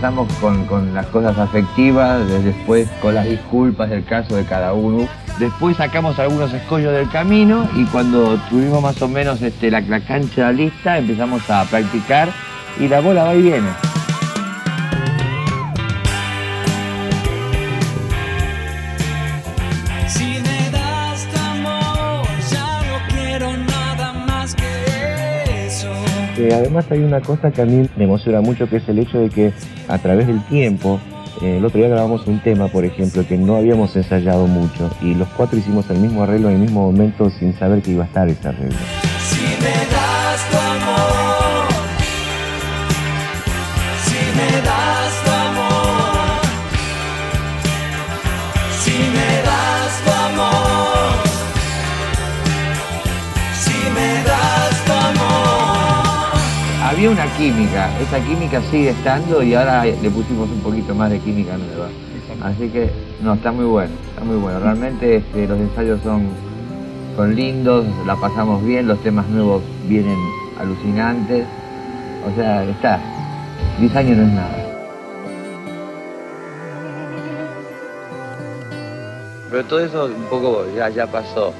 Empezamos 0.04 0.34
con, 0.34 0.66
con 0.66 0.92
las 0.92 1.06
cosas 1.06 1.38
afectivas, 1.38 2.28
de- 2.28 2.42
después 2.42 2.86
con 3.00 3.14
las 3.14 3.24
disculpas 3.24 3.88
del 3.88 4.04
caso 4.04 4.36
de 4.36 4.44
cada 4.44 4.74
uno. 4.74 5.08
Después 5.38 5.78
sacamos 5.78 6.18
algunos 6.18 6.52
escollos 6.52 6.92
del 6.92 7.08
camino 7.08 7.66
y 7.74 7.86
cuando 7.86 8.36
tuvimos 8.50 8.82
más 8.82 9.00
o 9.00 9.08
menos 9.08 9.40
este, 9.40 9.70
la, 9.70 9.80
la 9.80 10.00
cancha 10.00 10.52
lista 10.52 10.98
empezamos 10.98 11.48
a 11.48 11.64
practicar 11.64 12.28
y 12.78 12.86
la 12.86 13.00
bola 13.00 13.24
va 13.24 13.34
y 13.34 13.40
viene. 13.40 13.68
Eh, 26.36 26.50
además 26.52 26.84
hay 26.90 26.98
una 26.98 27.20
cosa 27.20 27.50
que 27.50 27.62
a 27.62 27.64
mí 27.64 27.88
me 27.96 28.04
emociona 28.04 28.40
mucho, 28.40 28.68
que 28.68 28.76
es 28.76 28.88
el 28.88 28.98
hecho 28.98 29.18
de 29.20 29.30
que 29.30 29.52
a 29.88 29.98
través 29.98 30.26
del 30.26 30.42
tiempo, 30.44 31.00
eh, 31.42 31.58
el 31.58 31.64
otro 31.64 31.78
día 31.78 31.88
grabamos 31.88 32.26
un 32.26 32.40
tema, 32.40 32.68
por 32.68 32.84
ejemplo, 32.84 33.26
que 33.26 33.36
no 33.36 33.56
habíamos 33.56 33.94
ensayado 33.96 34.46
mucho 34.46 34.90
y 35.02 35.14
los 35.14 35.28
cuatro 35.28 35.58
hicimos 35.58 35.88
el 35.90 35.98
mismo 35.98 36.22
arreglo 36.22 36.48
en 36.48 36.56
el 36.56 36.60
mismo 36.60 36.90
momento 36.90 37.30
sin 37.30 37.52
saber 37.54 37.82
que 37.82 37.92
iba 37.92 38.04
a 38.04 38.06
estar 38.06 38.28
ese 38.28 38.48
arreglo. 38.48 38.76
Había 57.04 57.22
una 57.22 57.36
química, 57.36 57.90
esa 58.00 58.18
química 58.18 58.62
sigue 58.70 58.88
estando 58.88 59.42
y 59.42 59.52
ahora 59.52 59.84
le 59.84 60.08
pusimos 60.08 60.48
un 60.48 60.60
poquito 60.60 60.94
más 60.94 61.10
de 61.10 61.18
química 61.18 61.54
nueva. 61.58 61.88
Así 62.42 62.70
que, 62.70 62.90
no, 63.20 63.34
está 63.34 63.52
muy 63.52 63.66
bueno, 63.66 63.92
está 64.08 64.24
muy 64.24 64.36
bueno. 64.36 64.58
Realmente 64.58 65.16
este, 65.16 65.46
los 65.46 65.58
ensayos 65.58 66.00
son, 66.02 66.28
son 67.14 67.36
lindos, 67.36 67.84
la 68.06 68.16
pasamos 68.16 68.64
bien, 68.64 68.88
los 68.88 68.98
temas 69.02 69.26
nuevos 69.28 69.62
vienen 69.86 70.16
alucinantes. 70.58 71.44
O 72.26 72.34
sea, 72.34 72.64
está. 72.64 72.98
10 73.80 73.96
años 73.96 74.16
no 74.16 74.22
es 74.24 74.32
nada. 74.32 74.56
Pero 79.50 79.64
todo 79.66 79.80
eso 79.80 80.06
un 80.06 80.24
poco 80.30 80.64
ya, 80.74 80.88
ya 80.88 81.06
pasó. 81.06 81.52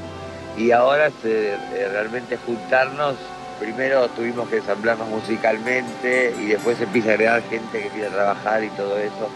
Y 0.56 0.70
ahora 0.70 1.08
este, 1.08 1.52
eh, 1.52 1.88
realmente 1.92 2.38
juntarnos, 2.46 3.16
primero 3.64 4.08
tuvimos 4.08 4.48
que 4.48 4.58
ensamblarnos 4.58 5.08
musicalmente 5.08 6.34
y 6.38 6.46
después 6.46 6.78
empieza 6.80 7.10
a 7.10 7.12
agregar 7.12 7.42
gente 7.48 7.82
que 7.82 7.88
quiere 7.88 8.10
trabajar 8.10 8.62
y 8.62 8.68
todo 8.70 8.98
eso. 8.98 9.30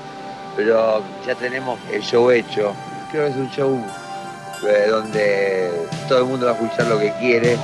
Pero 0.57 1.03
ya 1.27 1.35
tenemos 1.35 1.79
el 1.91 2.03
show 2.03 2.31
hecho. 2.31 2.75
Creo 3.11 3.25
que 3.25 3.31
es 3.31 3.37
un 3.37 3.51
show 3.51 3.83
eh, 4.69 4.87
donde 4.89 5.71
todo 6.09 6.19
el 6.19 6.25
mundo 6.27 6.47
va 6.47 6.53
a 6.53 6.55
escuchar 6.55 6.87
lo 6.89 6.99
que 6.99 7.13
quiere. 7.15 7.57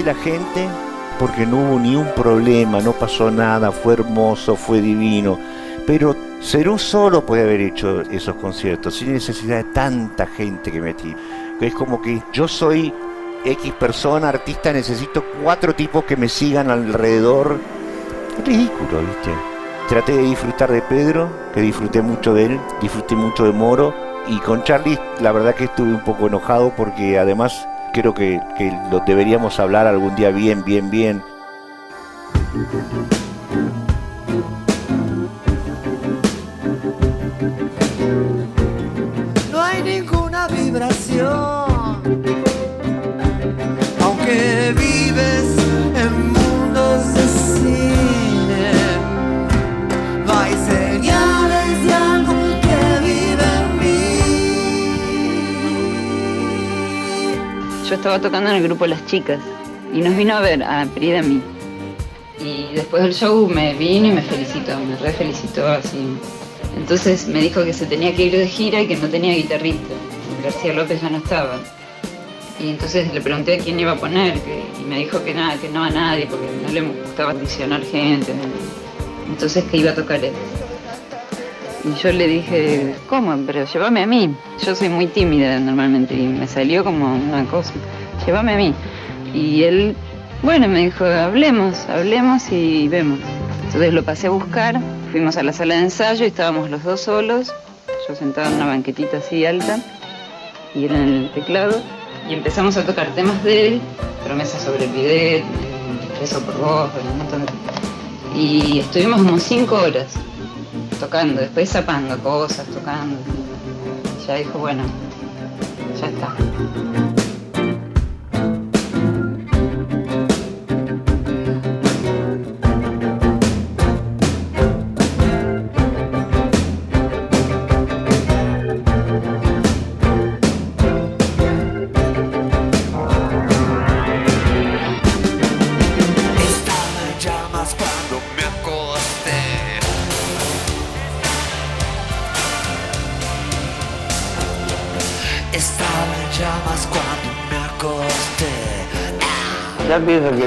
De 0.00 0.14
la 0.14 0.14
gente 0.14 0.66
porque 1.18 1.44
no 1.46 1.58
hubo 1.58 1.78
ni 1.78 1.94
un 1.94 2.08
problema, 2.14 2.80
no 2.80 2.92
pasó 2.92 3.30
nada, 3.30 3.70
fue 3.70 3.92
hermoso, 3.92 4.56
fue 4.56 4.80
divino. 4.80 5.38
Pero 5.86 6.16
Cerú 6.40 6.78
solo 6.78 7.26
puede 7.26 7.42
haber 7.42 7.60
hecho 7.60 8.00
esos 8.02 8.36
conciertos 8.36 8.94
sin 8.94 9.12
necesidad 9.12 9.58
de 9.58 9.64
tanta 9.64 10.26
gente 10.26 10.72
que 10.72 10.80
metí. 10.80 11.14
Es 11.60 11.74
como 11.74 12.00
que 12.00 12.22
yo 12.32 12.48
soy 12.48 12.92
X 13.44 13.72
persona, 13.74 14.30
artista, 14.30 14.72
necesito 14.72 15.22
cuatro 15.42 15.74
tipos 15.74 16.04
que 16.04 16.16
me 16.16 16.28
sigan 16.28 16.70
alrededor. 16.70 17.58
Ridículo, 18.44 19.00
¿viste? 19.00 19.30
Traté 19.88 20.12
de 20.16 20.22
disfrutar 20.22 20.72
de 20.72 20.80
Pedro, 20.80 21.28
que 21.52 21.60
disfruté 21.60 22.00
mucho 22.00 22.32
de 22.32 22.46
él, 22.46 22.60
disfruté 22.80 23.14
mucho 23.14 23.44
de 23.44 23.52
Moro. 23.52 23.92
Y 24.26 24.38
con 24.38 24.62
Charlie, 24.64 24.98
la 25.20 25.32
verdad 25.32 25.54
que 25.54 25.64
estuve 25.64 25.92
un 25.92 26.04
poco 26.04 26.28
enojado 26.28 26.72
porque 26.74 27.18
además 27.18 27.66
creo 27.92 28.14
que, 28.14 28.40
que 28.56 28.72
lo 28.90 29.00
deberíamos 29.00 29.58
hablar 29.60 29.86
algún 29.86 30.14
día 30.16 30.30
bien, 30.30 30.64
bien, 30.64 30.90
bien. 30.90 31.22
Estaba 58.00 58.18
tocando 58.18 58.48
en 58.48 58.56
el 58.56 58.62
grupo 58.62 58.86
Las 58.86 59.04
Chicas 59.04 59.38
y 59.92 60.00
nos 60.00 60.16
vino 60.16 60.34
a 60.34 60.40
ver 60.40 60.62
a 60.62 60.86
Pri 60.86 61.08
y 61.08 61.16
a 61.16 61.22
mí. 61.22 61.42
Y 62.42 62.74
después 62.74 63.02
del 63.02 63.12
show 63.12 63.46
me 63.46 63.74
vino 63.74 64.06
y 64.06 64.12
me 64.12 64.22
felicitó, 64.22 64.78
me 64.80 64.96
re 64.96 65.12
felicitó 65.12 65.66
así. 65.68 66.16
Entonces 66.78 67.28
me 67.28 67.42
dijo 67.42 67.62
que 67.62 67.74
se 67.74 67.84
tenía 67.84 68.16
que 68.16 68.24
ir 68.24 68.32
de 68.32 68.48
gira 68.48 68.80
y 68.80 68.86
que 68.86 68.96
no 68.96 69.06
tenía 69.08 69.34
guitarrista. 69.34 69.92
García 70.42 70.72
López 70.72 71.02
ya 71.02 71.10
no 71.10 71.18
estaba. 71.18 71.58
Y 72.58 72.70
entonces 72.70 73.12
le 73.12 73.20
pregunté 73.20 73.56
a 73.56 73.58
quién 73.58 73.78
iba 73.78 73.92
a 73.92 73.96
poner 73.96 74.40
y 74.80 74.84
me 74.84 74.96
dijo 75.00 75.22
que 75.22 75.34
nada, 75.34 75.60
que 75.60 75.68
no 75.68 75.84
a 75.84 75.90
nadie 75.90 76.26
porque 76.26 76.46
no 76.66 76.72
le 76.72 76.80
gustaba 76.80 77.32
audicionar 77.32 77.82
gente. 77.82 78.32
Entonces 79.28 79.64
que 79.64 79.76
iba 79.76 79.90
a 79.90 79.94
tocar 79.94 80.24
él. 80.24 80.32
Y 81.82 81.94
yo 81.94 82.12
le 82.12 82.26
dije, 82.26 82.94
¿cómo? 83.08 83.34
Pero 83.46 83.64
llévame 83.64 84.02
a 84.02 84.06
mí. 84.06 84.34
Yo 84.64 84.74
soy 84.74 84.88
muy 84.90 85.06
tímida 85.06 85.58
normalmente 85.58 86.14
y 86.14 86.26
me 86.26 86.46
salió 86.46 86.84
como 86.84 87.14
una 87.14 87.44
cosa. 87.46 87.72
Llévame 88.26 88.52
a 88.52 88.56
mí. 88.56 88.74
Y 89.32 89.62
él, 89.62 89.96
bueno, 90.42 90.68
me 90.68 90.80
dijo, 90.80 91.04
hablemos, 91.04 91.88
hablemos 91.88 92.52
y 92.52 92.88
vemos. 92.88 93.18
Entonces 93.64 93.94
lo 93.94 94.02
pasé 94.02 94.26
a 94.26 94.30
buscar, 94.30 94.80
fuimos 95.10 95.36
a 95.36 95.42
la 95.42 95.52
sala 95.52 95.76
de 95.76 95.82
ensayo 95.82 96.24
y 96.24 96.28
estábamos 96.28 96.70
los 96.70 96.82
dos 96.82 97.02
solos, 97.02 97.54
yo 98.08 98.14
sentada 98.16 98.48
en 98.48 98.54
una 98.56 98.66
banquetita 98.66 99.18
así 99.18 99.46
alta. 99.46 99.78
y 100.74 100.84
era 100.84 100.96
en 100.96 101.08
el 101.08 101.30
teclado. 101.32 101.80
Y 102.28 102.34
empezamos 102.34 102.76
a 102.76 102.84
tocar 102.84 103.14
temas 103.14 103.42
de 103.42 103.68
él, 103.68 103.80
promesas 104.24 104.62
sobre 104.62 104.84
el 104.84 104.90
bidet, 104.90 105.44
beso 106.20 106.40
por 106.42 106.58
vos, 106.58 106.90
un 107.10 107.18
montón 107.18 107.46
de... 107.46 108.38
Y 108.38 108.80
estuvimos 108.80 109.22
como 109.22 109.38
cinco 109.38 109.76
horas 109.76 110.14
tocando, 111.00 111.40
después 111.40 111.70
zapando 111.70 112.18
cosas, 112.18 112.66
tocando. 112.66 113.16
Ya 114.26 114.34
dijo, 114.34 114.58
bueno, 114.58 114.84
ya 115.98 116.08
está. 116.08 117.19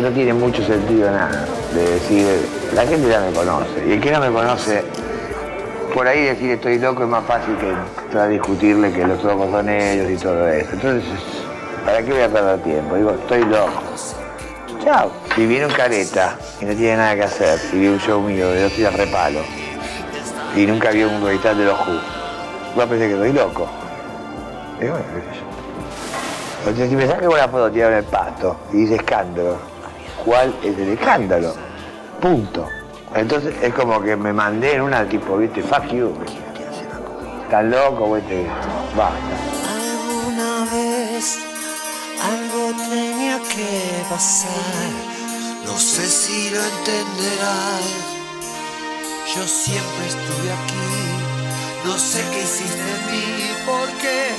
No 0.03 0.11
tiene 0.11 0.33
mucho 0.33 0.61
sentido 0.65 1.09
nada 1.09 1.45
de 1.73 1.91
decir, 1.91 2.27
la 2.75 2.85
gente 2.85 3.07
ya 3.07 3.21
me 3.21 3.31
conoce. 3.31 3.87
Y 3.87 3.93
el 3.93 4.01
que 4.01 4.11
no 4.11 4.19
me 4.19 4.29
conoce, 4.31 4.83
por 5.93 6.05
ahí 6.05 6.25
decir 6.25 6.51
estoy 6.51 6.77
loco 6.77 7.03
es 7.03 7.09
más 7.09 7.23
fácil 7.23 7.55
que 7.57 7.69
entrar 7.69 8.25
a 8.25 8.27
discutirle 8.27 8.91
que 8.91 9.07
los 9.07 9.23
locos 9.23 9.49
son 9.49 9.69
ellos 9.69 10.11
y 10.11 10.17
todo 10.17 10.49
eso. 10.49 10.71
Entonces, 10.73 11.09
¿para 11.85 12.03
qué 12.03 12.11
voy 12.11 12.21
a 12.21 12.27
perder 12.27 12.59
tiempo? 12.63 12.95
Digo, 12.95 13.11
estoy 13.11 13.45
loco. 13.45 13.81
Chao. 14.83 15.09
Si 15.35 15.45
viene 15.45 15.67
un 15.67 15.71
careta 15.71 16.37
y 16.59 16.65
no 16.65 16.73
tiene 16.75 16.97
nada 16.97 17.15
que 17.15 17.23
hacer, 17.23 17.57
y 17.71 17.79
vi 17.79 17.87
un 17.87 17.99
show 17.99 18.19
mío 18.19 18.49
de 18.49 18.63
dos 18.63 18.75
días 18.75 18.93
repalo, 18.93 19.39
y 20.53 20.65
nunca 20.65 20.91
vi 20.91 21.03
un 21.03 21.25
recital 21.25 21.57
de 21.57 21.65
los 21.65 21.79
Who, 21.79 21.99
va 22.77 22.83
a 22.83 22.87
pensar 22.87 23.07
que 23.07 23.13
estoy 23.13 23.31
loco. 23.31 23.69
Y 24.81 24.85
bueno, 24.85 25.05
qué 25.15 26.73
sé 26.75 26.79
yo. 26.79 26.87
Si 26.89 26.95
me 26.95 27.07
saca 27.07 27.29
una 27.29 27.47
foto 27.47 27.71
tirada 27.71 27.93
en 27.93 27.97
el 27.99 28.03
pasto 28.03 28.57
y 28.73 28.77
dice 28.77 28.95
escándalo, 28.95 29.72
¿cuál 30.25 30.53
es 30.63 30.77
el 30.77 30.89
escándalo? 30.89 31.53
Punto. 32.21 32.67
Entonces 33.15 33.55
es 33.61 33.73
como 33.73 34.01
que 34.01 34.15
me 34.15 34.33
mandé 34.33 34.75
en 34.75 34.81
una 34.81 35.05
tipo, 35.05 35.37
viste, 35.37 35.61
fuck 35.61 35.87
you. 35.91 36.13
Estás 37.43 37.65
loco, 37.65 38.07
güey, 38.07 38.21
te... 38.23 38.47
basta. 38.97 39.17
Alguna 39.75 40.65
vez 40.71 41.39
algo 42.23 42.71
tenía 42.89 43.37
que 43.39 44.03
pasar. 44.09 44.89
No 45.65 45.77
sé 45.77 46.05
si 46.07 46.49
lo 46.49 46.59
entenderás. 46.59 48.13
Yo 49.35 49.43
siempre 49.47 50.07
estuve 50.07 50.51
aquí. 50.51 51.13
No 51.85 51.97
sé 51.97 52.23
qué 52.31 52.41
hiciste 52.41 52.81
en 52.81 53.11
mí 53.11 53.51
porque 53.65 54.29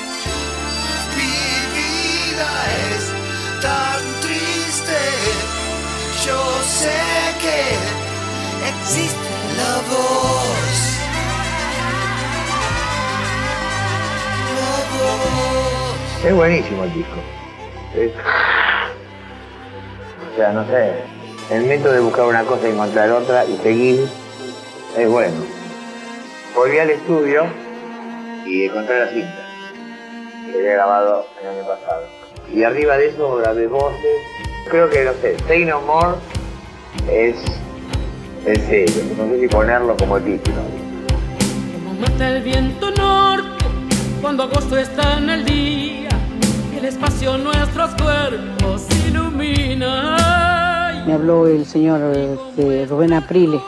mi 1.16 1.34
vida 1.76 2.48
es 2.90 3.62
tan 3.62 4.20
triste. 4.22 5.63
Yo 6.26 6.42
sé 6.62 6.90
que 7.42 7.60
existe 8.68 9.30
la 9.58 9.74
voz. 9.90 10.98
La 14.56 14.76
voz. 14.96 16.24
Es 16.24 16.34
buenísimo 16.34 16.84
el 16.84 16.94
disco. 16.94 17.18
O 20.32 20.36
sea, 20.36 20.52
no 20.52 20.66
sé, 20.66 20.94
el 21.50 21.66
método 21.66 21.92
de 21.92 22.00
buscar 22.00 22.24
una 22.24 22.44
cosa 22.44 22.68
y 22.68 22.72
encontrar 22.72 23.10
otra 23.10 23.44
y 23.44 23.58
seguir 23.58 24.08
es 24.96 25.08
bueno. 25.08 25.44
Volví 26.54 26.78
al 26.78 26.90
estudio 26.90 27.44
y 28.46 28.64
encontré 28.64 28.98
la 28.98 29.08
cinta 29.08 29.46
que 30.50 30.58
había 30.58 30.72
grabado 30.72 31.26
el 31.42 31.48
año 31.48 31.66
pasado. 31.66 32.06
Y 32.50 32.62
arriba 32.62 32.96
de 32.96 33.08
eso 33.08 33.36
grabé 33.36 33.66
voces. 33.66 34.33
Creo 34.68 34.88
que, 34.90 35.04
no 35.04 35.12
sé, 35.20 35.36
Say 35.46 35.64
No 35.64 35.80
More 35.82 36.16
es 37.10 37.36
el 38.46 38.56
sello. 38.66 39.02
No 39.16 39.28
sé 39.28 39.40
si 39.40 39.48
ponerlo 39.48 39.96
como 39.96 40.18
título. 40.20 40.56
Como 41.74 42.00
mata 42.00 42.28
el 42.30 42.42
viento 42.42 42.90
norte 42.92 43.64
cuando 44.20 44.44
agosto 44.44 44.78
está 44.78 45.18
en 45.18 45.28
el 45.28 45.44
día 45.44 46.08
y 46.72 46.78
el 46.78 46.84
espacio 46.86 47.36
nuestros 47.36 47.90
cuerpos 48.02 48.86
ilumina. 49.06 51.04
Me 51.06 51.12
habló 51.12 51.46
el 51.46 51.66
señor 51.66 52.00
este, 52.16 52.86
Rubén 52.86 53.12
Aprile 53.12 53.60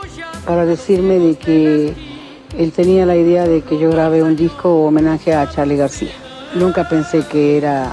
para 0.46 0.64
decirme 0.64 1.18
de 1.18 1.34
que 1.36 1.92
él 2.56 2.72
tenía 2.72 3.04
la 3.04 3.16
idea 3.16 3.46
de 3.46 3.60
que 3.60 3.78
yo 3.78 3.90
grabé 3.90 4.22
un 4.22 4.34
disco 4.34 4.86
homenaje 4.86 5.34
a 5.34 5.46
Charlie 5.50 5.76
García. 5.76 6.12
Nunca 6.54 6.88
pensé 6.88 7.22
que 7.30 7.58
era 7.58 7.92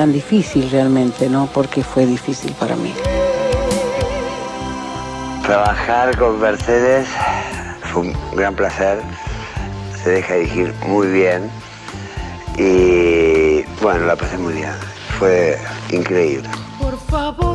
tan 0.00 0.14
difícil 0.14 0.70
realmente, 0.70 1.28
¿no? 1.28 1.46
Porque 1.52 1.84
fue 1.84 2.06
difícil 2.06 2.54
para 2.54 2.74
mí. 2.74 2.94
Trabajar 5.42 6.16
con 6.16 6.40
Mercedes 6.40 7.06
fue 7.92 8.04
un 8.04 8.16
gran 8.34 8.54
placer. 8.54 9.02
Se 10.02 10.08
deja 10.08 10.36
dirigir 10.36 10.74
muy 10.86 11.06
bien. 11.08 11.50
Y 12.56 13.62
bueno, 13.82 14.06
la 14.06 14.16
pasé 14.16 14.38
muy 14.38 14.54
bien. 14.54 14.72
Fue 15.18 15.58
increíble. 15.90 16.48
Por 16.78 16.98
favor, 16.98 17.49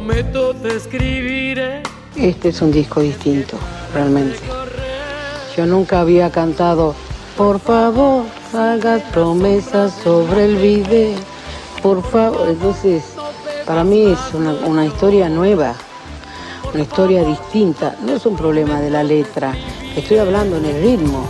prometo 0.00 0.54
te 0.54 0.76
escribiré. 0.76 1.82
Este 2.16 2.48
es 2.48 2.62
un 2.62 2.72
disco 2.72 3.00
distinto, 3.00 3.56
realmente. 3.92 4.38
Yo 5.56 5.66
nunca 5.66 6.00
había 6.00 6.30
cantado, 6.30 6.94
por 7.36 7.60
favor, 7.60 8.24
hagas 8.54 9.02
promesas 9.12 9.92
sobre 10.02 10.46
el 10.46 10.56
video. 10.56 11.18
Por 11.82 12.02
favor, 12.02 12.48
entonces, 12.48 13.04
para 13.66 13.84
mí 13.84 14.06
es 14.06 14.18
una, 14.34 14.52
una 14.66 14.86
historia 14.86 15.28
nueva, 15.28 15.74
una 16.72 16.82
historia 16.82 17.22
distinta. 17.22 17.94
No 18.02 18.12
es 18.12 18.24
un 18.24 18.36
problema 18.36 18.80
de 18.80 18.90
la 18.90 19.02
letra, 19.02 19.54
estoy 19.96 20.16
hablando 20.18 20.56
en 20.56 20.64
el 20.64 20.82
ritmo. 20.82 21.26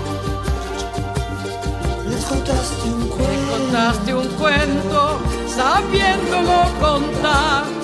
Les 2.09 2.24
contaste 2.24 2.88
un 2.88 3.00
Me 3.00 3.06
cuento. 3.09 3.52
contaste 3.52 4.14
un 4.14 4.28
cuento 4.28 5.18
sabiéndolo 5.48 6.70
contar 6.80 7.80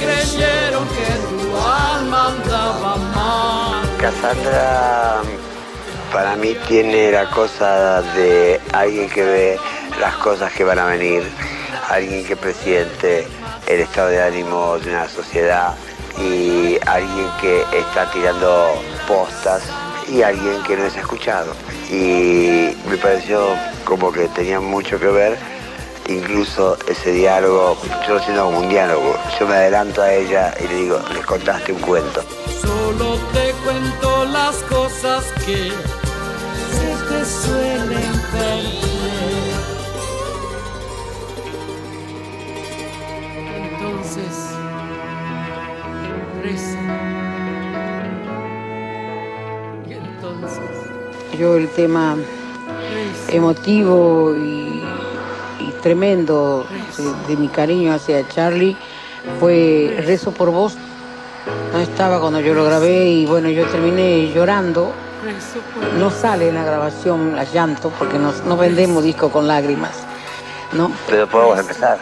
creyeron 0.00 0.86
que 0.88 1.06
tu 1.28 1.56
alma 1.56 2.28
andaba 2.28 2.96
mal. 2.96 3.98
Cassandra 4.00 5.22
para 6.12 6.36
mí 6.36 6.56
tiene 6.66 7.12
la 7.12 7.28
cosa 7.30 8.02
de 8.14 8.60
alguien 8.72 9.10
que 9.10 9.24
ve 9.24 9.58
las 10.00 10.14
cosas 10.16 10.52
que 10.52 10.64
van 10.64 10.78
a 10.78 10.86
venir, 10.86 11.22
alguien 11.90 12.24
que 12.24 12.36
presiente 12.36 13.26
el 13.66 13.80
estado 13.80 14.08
de 14.08 14.22
ánimo 14.22 14.78
de 14.78 14.90
una 14.90 15.08
sociedad 15.08 15.74
y 16.18 16.78
alguien 16.86 17.28
que 17.40 17.62
está 17.76 18.10
tirando 18.10 18.80
postas 19.06 19.62
y 20.08 20.22
alguien 20.22 20.62
que 20.66 20.76
no 20.76 20.86
es 20.86 20.96
escuchado. 20.96 21.52
Y 21.90 22.74
me 22.88 22.96
pareció 22.96 23.54
como 23.84 24.12
que 24.12 24.28
tenía 24.28 24.60
mucho 24.60 24.98
que 24.98 25.06
ver, 25.06 25.38
incluso 26.08 26.76
ese 26.88 27.12
diálogo, 27.12 27.76
yo 28.06 28.14
lo 28.14 28.20
siento 28.20 28.44
como 28.44 28.60
un 28.60 28.68
diálogo, 28.68 29.14
yo 29.38 29.46
me 29.46 29.54
adelanto 29.54 30.02
a 30.02 30.12
ella 30.12 30.54
y 30.58 30.66
le 30.66 30.74
digo, 30.74 30.98
les 31.14 31.24
contaste 31.24 31.72
un 31.72 31.80
cuento. 31.80 32.22
Solo 32.60 33.16
te 33.32 33.52
cuento 33.64 34.24
las 34.26 34.56
cosas 34.64 35.24
que 35.44 35.70
se 36.72 36.96
te 37.08 37.24
suelen 37.24 38.12
perder. 38.32 38.98
Entonces, 43.72 44.50
reza. 46.42 46.78
Y 49.86 49.92
entonces, 49.92 50.60
Yo 51.38 51.56
el 51.56 51.68
tema 51.68 52.16
emotivo 53.28 54.34
y 54.34 54.77
tremendo 55.80 56.66
de, 57.26 57.36
mi 57.36 57.48
cariño 57.48 57.92
hacia 57.92 58.26
Charlie 58.28 58.76
fue 59.40 60.02
Rezo 60.06 60.32
por 60.32 60.50
vos. 60.50 60.76
No 61.72 61.80
estaba 61.80 62.20
cuando 62.20 62.40
yo 62.40 62.54
lo 62.54 62.64
grabé 62.64 63.06
y 63.06 63.26
bueno, 63.26 63.48
yo 63.48 63.66
terminé 63.66 64.32
llorando. 64.32 64.92
No 65.98 66.10
sale 66.10 66.48
en 66.48 66.54
la 66.54 66.64
grabación 66.64 67.34
la 67.34 67.44
llanto 67.44 67.90
porque 67.98 68.18
no, 68.18 68.32
no 68.46 68.56
vendemos 68.56 69.02
disco 69.02 69.30
con 69.30 69.46
lágrimas. 69.48 70.08
¿no? 70.72 70.92
Pero 71.08 71.26
podemos 71.26 71.58
empezar. 71.58 71.98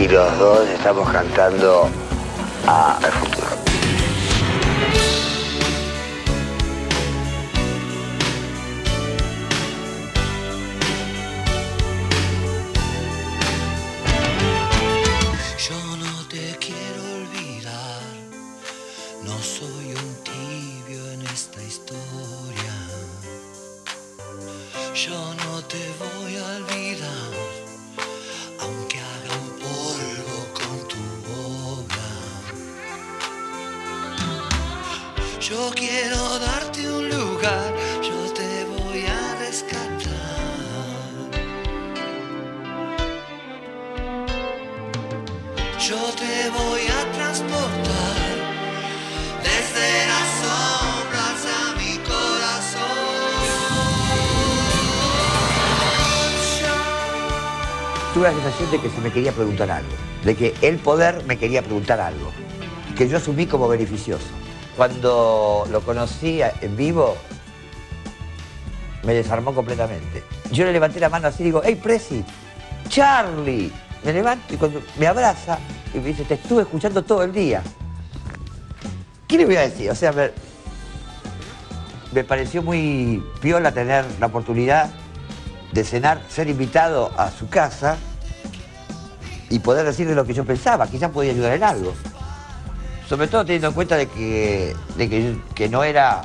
Y 0.00 0.08
los 0.08 0.38
dos 0.38 0.66
estamos 0.68 1.10
cantando 1.10 1.90
a 2.66 2.98
El 3.04 3.12
Futuro. 3.12 3.48
Yo 15.68 15.96
no 15.98 16.28
te 16.28 16.56
quiero 16.58 17.02
olvidar, 17.20 18.00
no 19.22 19.38
soy 19.38 19.94
un 20.02 20.14
tibio 20.24 21.10
en 21.12 21.22
esta 21.26 21.62
historia. 21.62 22.74
Yo 24.94 25.34
no 25.44 25.62
te 25.64 25.82
voy 25.98 26.36
a 26.36 26.56
olvidar, 26.56 27.39
Quiero 35.74 36.38
darte 36.38 36.90
un 36.90 37.08
lugar, 37.08 37.74
yo 38.02 38.32
te 38.34 38.64
voy 38.66 39.04
a 39.06 39.34
rescatar. 39.38 40.10
Yo 45.80 45.96
te 46.18 46.50
voy 46.50 46.80
a 46.80 47.12
transportar 47.12 48.16
desde 49.42 50.06
las 50.06 50.28
sombras 50.42 51.46
a 51.56 51.74
mi 51.76 51.96
corazón. 51.98 52.80
Tuve 58.12 58.24
la 58.24 58.32
sensación 58.32 58.70
de 58.70 58.80
que 58.80 58.90
se 58.90 59.00
me 59.00 59.10
quería 59.10 59.32
preguntar 59.32 59.70
algo, 59.70 59.92
de 60.24 60.36
que 60.36 60.54
el 60.62 60.78
poder 60.78 61.24
me 61.24 61.38
quería 61.38 61.62
preguntar 61.62 62.00
algo, 62.00 62.30
que 62.96 63.08
yo 63.08 63.16
asumí 63.16 63.46
como 63.46 63.66
beneficioso. 63.66 64.39
Cuando 64.80 65.68
lo 65.70 65.82
conocí 65.82 66.40
en 66.62 66.74
vivo, 66.74 67.14
me 69.04 69.12
desarmó 69.12 69.54
completamente. 69.54 70.24
Yo 70.52 70.64
le 70.64 70.72
levanté 70.72 70.98
la 70.98 71.10
mano 71.10 71.28
así 71.28 71.42
y 71.42 71.44
digo, 71.44 71.60
hey 71.62 71.74
Presi, 71.74 72.24
Charlie. 72.88 73.70
Me 74.02 74.14
levanto 74.14 74.54
y 74.54 74.56
cuando 74.56 74.80
me 74.98 75.06
abraza 75.06 75.58
y 75.92 75.98
me 75.98 76.04
dice, 76.04 76.24
te 76.24 76.32
estuve 76.32 76.62
escuchando 76.62 77.02
todo 77.02 77.22
el 77.24 77.30
día. 77.30 77.62
¿Qué 79.28 79.36
le 79.36 79.44
voy 79.44 79.56
a 79.56 79.60
decir? 79.60 79.90
O 79.90 79.94
sea, 79.94 80.14
me, 82.14 82.24
pareció 82.24 82.62
muy 82.62 83.22
piola 83.42 83.72
tener 83.72 84.06
la 84.18 84.28
oportunidad 84.28 84.88
de 85.72 85.84
cenar, 85.84 86.22
ser 86.30 86.48
invitado 86.48 87.12
a 87.18 87.30
su 87.30 87.50
casa 87.50 87.98
y 89.50 89.58
poder 89.58 89.84
decirle 89.84 90.14
lo 90.14 90.24
que 90.24 90.32
yo 90.32 90.46
pensaba. 90.46 90.86
Quizás 90.86 91.10
podía 91.10 91.32
ayudar 91.32 91.52
en 91.52 91.64
algo. 91.64 91.92
Sobre 93.10 93.26
todo 93.26 93.44
teniendo 93.44 93.66
en 93.66 93.74
cuenta 93.74 93.96
de 93.96 94.06
que, 94.06 94.72
de 94.96 95.08
que, 95.10 95.36
que 95.56 95.68
no 95.68 95.82
era 95.82 96.22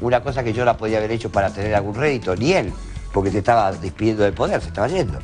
una 0.00 0.22
cosa 0.22 0.42
que 0.42 0.54
yo 0.54 0.64
la 0.64 0.78
podía 0.78 0.96
haber 0.96 1.12
hecho 1.12 1.30
para 1.30 1.52
tener 1.52 1.74
algún 1.74 1.94
rédito, 1.94 2.34
ni 2.34 2.54
él, 2.54 2.72
porque 3.12 3.30
se 3.30 3.40
estaba 3.40 3.70
despidiendo 3.72 4.22
del 4.22 4.32
poder, 4.32 4.62
se 4.62 4.68
estaba 4.68 4.88
yendo. 4.88 5.18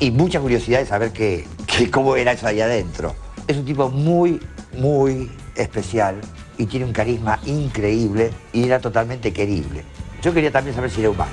Y 0.00 0.10
mucha 0.10 0.40
curiosidad 0.40 0.80
de 0.80 0.86
saber 0.86 1.12
qué, 1.12 1.46
qué- 1.68 1.88
cómo 1.88 2.16
era 2.16 2.32
eso 2.32 2.48
ahí 2.48 2.60
adentro. 2.60 3.14
Es 3.46 3.58
un 3.58 3.64
tipo 3.64 3.90
muy, 3.90 4.40
muy 4.76 5.30
especial 5.54 6.16
y 6.58 6.66
tiene 6.66 6.84
un 6.84 6.92
carisma 6.92 7.38
increíble 7.46 8.32
y 8.52 8.64
era 8.64 8.80
totalmente 8.80 9.32
querible. 9.32 9.84
Yo 10.20 10.34
quería 10.34 10.50
también 10.50 10.74
saber 10.74 10.90
si 10.90 10.98
era 10.98 11.10
humano. 11.10 11.30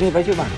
Me 0.00 0.10
pareció 0.10 0.34
humano. 0.34 0.50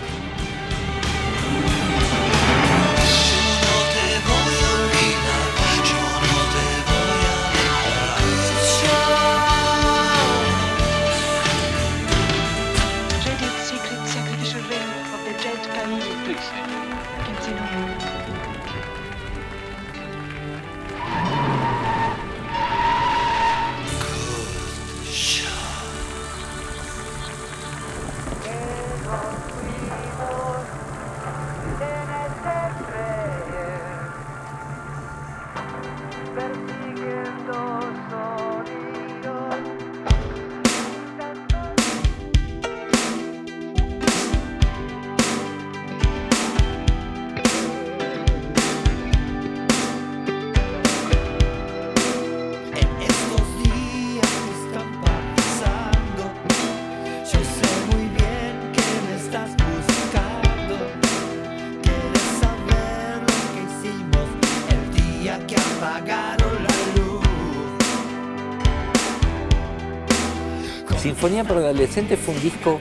Sinfonía 71.26 71.42
para 71.42 71.58
Adolescentes 71.66 72.20
fue 72.20 72.34
un 72.34 72.40
disco 72.40 72.80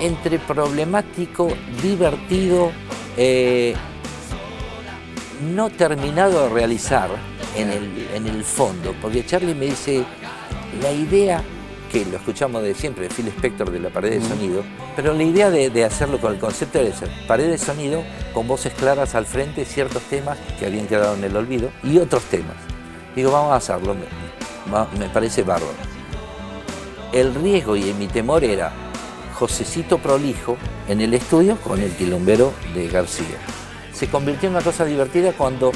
entre 0.00 0.40
problemático, 0.40 1.46
divertido, 1.80 2.72
eh, 3.16 3.72
no 5.54 5.70
terminado 5.70 6.42
de 6.42 6.48
realizar 6.48 7.08
en 7.56 7.70
el, 7.70 8.08
en 8.14 8.26
el 8.26 8.42
fondo, 8.42 8.96
porque 9.00 9.24
Charlie 9.24 9.54
me 9.54 9.66
dice, 9.66 10.02
la 10.82 10.90
idea, 10.90 11.40
que 11.92 12.04
lo 12.04 12.16
escuchamos 12.16 12.64
de 12.64 12.74
siempre, 12.74 13.06
de 13.06 13.14
Phil 13.14 13.28
Spector 13.28 13.70
de 13.70 13.78
la 13.78 13.90
pared 13.90 14.10
de 14.10 14.26
sonido, 14.28 14.64
pero 14.96 15.14
la 15.14 15.22
idea 15.22 15.50
de, 15.50 15.70
de 15.70 15.84
hacerlo 15.84 16.20
con 16.20 16.32
el 16.34 16.40
concepto 16.40 16.80
de 16.80 16.92
pared 17.28 17.48
de 17.48 17.58
sonido, 17.58 18.02
con 18.34 18.48
voces 18.48 18.72
claras 18.74 19.14
al 19.14 19.24
frente, 19.26 19.64
ciertos 19.64 20.02
temas 20.02 20.36
que 20.58 20.66
habían 20.66 20.88
quedado 20.88 21.14
en 21.14 21.22
el 21.22 21.36
olvido, 21.36 21.70
y 21.84 21.98
otros 21.98 22.24
temas. 22.24 22.56
Digo, 23.14 23.30
vamos 23.30 23.52
a 23.52 23.56
hacerlo, 23.56 23.94
me- 23.94 24.98
me 24.98 25.08
parece 25.10 25.44
bárbaro. 25.44 25.99
El 27.12 27.34
riesgo 27.34 27.74
y 27.74 27.92
mi 27.94 28.06
temor 28.06 28.44
era 28.44 28.72
Josecito 29.34 29.98
prolijo 29.98 30.56
en 30.88 31.00
el 31.00 31.12
estudio 31.12 31.56
con 31.56 31.80
el 31.80 31.90
quilombero 31.90 32.52
de 32.72 32.86
García. 32.86 33.38
Se 33.92 34.06
convirtió 34.06 34.48
en 34.48 34.54
una 34.54 34.64
cosa 34.64 34.84
divertida 34.84 35.32
cuando 35.32 35.72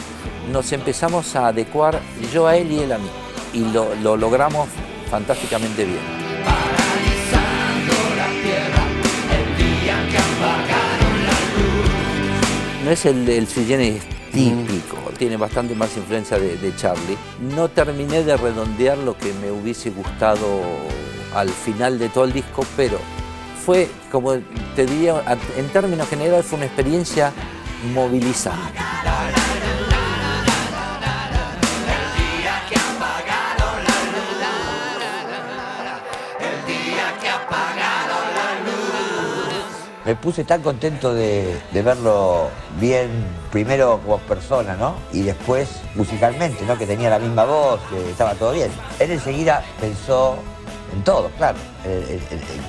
nos 0.52 0.70
empezamos 0.72 1.34
a 1.34 1.48
adecuar 1.48 2.00
yo 2.32 2.46
a 2.46 2.56
él 2.56 2.70
y 2.70 2.78
él 2.80 2.92
a 2.92 2.98
mí. 2.98 3.08
Y 3.52 3.64
lo, 3.72 3.96
lo 3.96 4.16
logramos 4.16 4.68
fantásticamente 5.10 5.84
bien. 5.84 6.24
No 12.84 12.90
es 12.90 13.06
el, 13.06 13.28
el 13.28 13.46
típico, 13.46 14.96
tiene 15.18 15.36
bastante 15.36 15.74
más 15.74 15.96
influencia 15.96 16.38
de, 16.38 16.58
de 16.58 16.76
Charlie. 16.76 17.16
No 17.40 17.68
terminé 17.68 18.22
de 18.22 18.36
redondear 18.36 18.98
lo 18.98 19.16
que 19.16 19.32
me 19.32 19.50
hubiese 19.50 19.90
gustado 19.90 20.62
al 21.34 21.48
final 21.48 21.98
de 21.98 22.08
todo 22.08 22.24
el 22.24 22.32
disco, 22.32 22.64
pero 22.76 22.98
fue, 23.64 23.90
como 24.12 24.34
te 24.76 24.86
diría, 24.86 25.22
en 25.56 25.68
términos 25.68 26.08
generales, 26.08 26.44
fue 26.44 26.58
una 26.58 26.66
experiencia 26.66 27.32
movilizante. 27.94 28.80
Me 40.04 40.14
puse 40.16 40.44
tan 40.44 40.60
contento 40.60 41.14
de, 41.14 41.58
de 41.72 41.82
verlo 41.82 42.50
bien, 42.78 43.08
primero 43.50 44.00
como 44.04 44.18
persona, 44.18 44.76
¿no? 44.76 44.96
Y 45.14 45.22
después 45.22 45.80
musicalmente, 45.94 46.62
¿no? 46.66 46.76
Que 46.76 46.86
tenía 46.86 47.08
la 47.08 47.18
misma 47.18 47.44
voz, 47.44 47.80
que 47.88 48.10
estaba 48.10 48.34
todo 48.34 48.52
bien. 48.52 48.70
Él 48.98 49.12
enseguida 49.12 49.64
pensó 49.80 50.36
en 50.94 51.02
todo, 51.02 51.30
claro, 51.36 51.58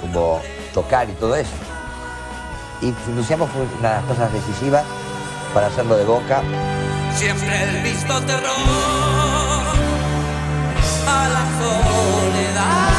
como 0.01 0.41
tocar 0.73 1.09
y 1.09 1.13
todo 1.13 1.35
eso. 1.35 1.51
Y 2.81 2.93
Luciano 3.15 3.47
fue 3.47 3.61
una 3.79 3.89
de 3.89 3.95
las 3.95 4.05
cosas 4.05 4.33
decisivas 4.33 4.83
para 5.53 5.67
hacerlo 5.67 5.95
de 5.95 6.03
boca. 6.03 6.41
Siempre 7.15 7.63
el 7.63 7.81
mismo 7.81 8.19
terror 8.21 8.51
a 11.07 11.27
la 11.29 11.45
soledad. 11.59 12.94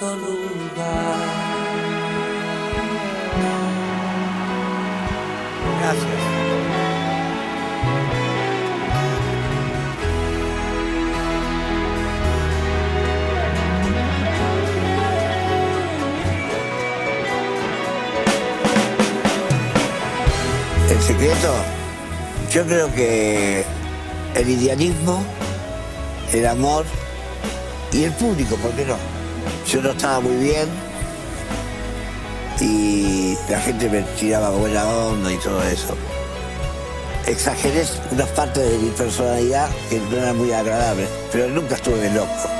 Justo 0.00 0.16
lugar. 0.16 1.16
Gracias. 5.80 6.06
El 20.90 21.00
secreto, 21.02 21.54
yo 22.52 22.66
creo 22.66 22.94
que 22.94 23.64
el 24.34 24.48
idealismo, 24.48 25.22
el 26.32 26.46
amor 26.46 26.84
y 27.92 28.04
el 28.04 28.12
público, 28.12 28.56
¿por 28.56 28.72
qué 28.72 28.84
no? 28.84 29.19
Yo 29.70 29.80
no 29.80 29.90
estaba 29.90 30.18
muy 30.18 30.34
bien 30.34 30.68
y 32.60 33.36
la 33.48 33.60
gente 33.60 33.88
me 33.88 34.02
tiraba 34.18 34.50
buena 34.50 34.84
onda 34.84 35.32
y 35.32 35.36
todo 35.36 35.62
eso. 35.62 35.96
Exageré 37.24 37.84
unas 38.10 38.28
partes 38.30 38.68
de 38.68 38.78
mi 38.78 38.90
personalidad 38.90 39.70
que 39.88 40.00
no 40.00 40.16
eran 40.16 40.36
muy 40.38 40.50
agradables, 40.52 41.08
pero 41.30 41.48
nunca 41.50 41.76
estuve 41.76 42.10
loco. 42.10 42.59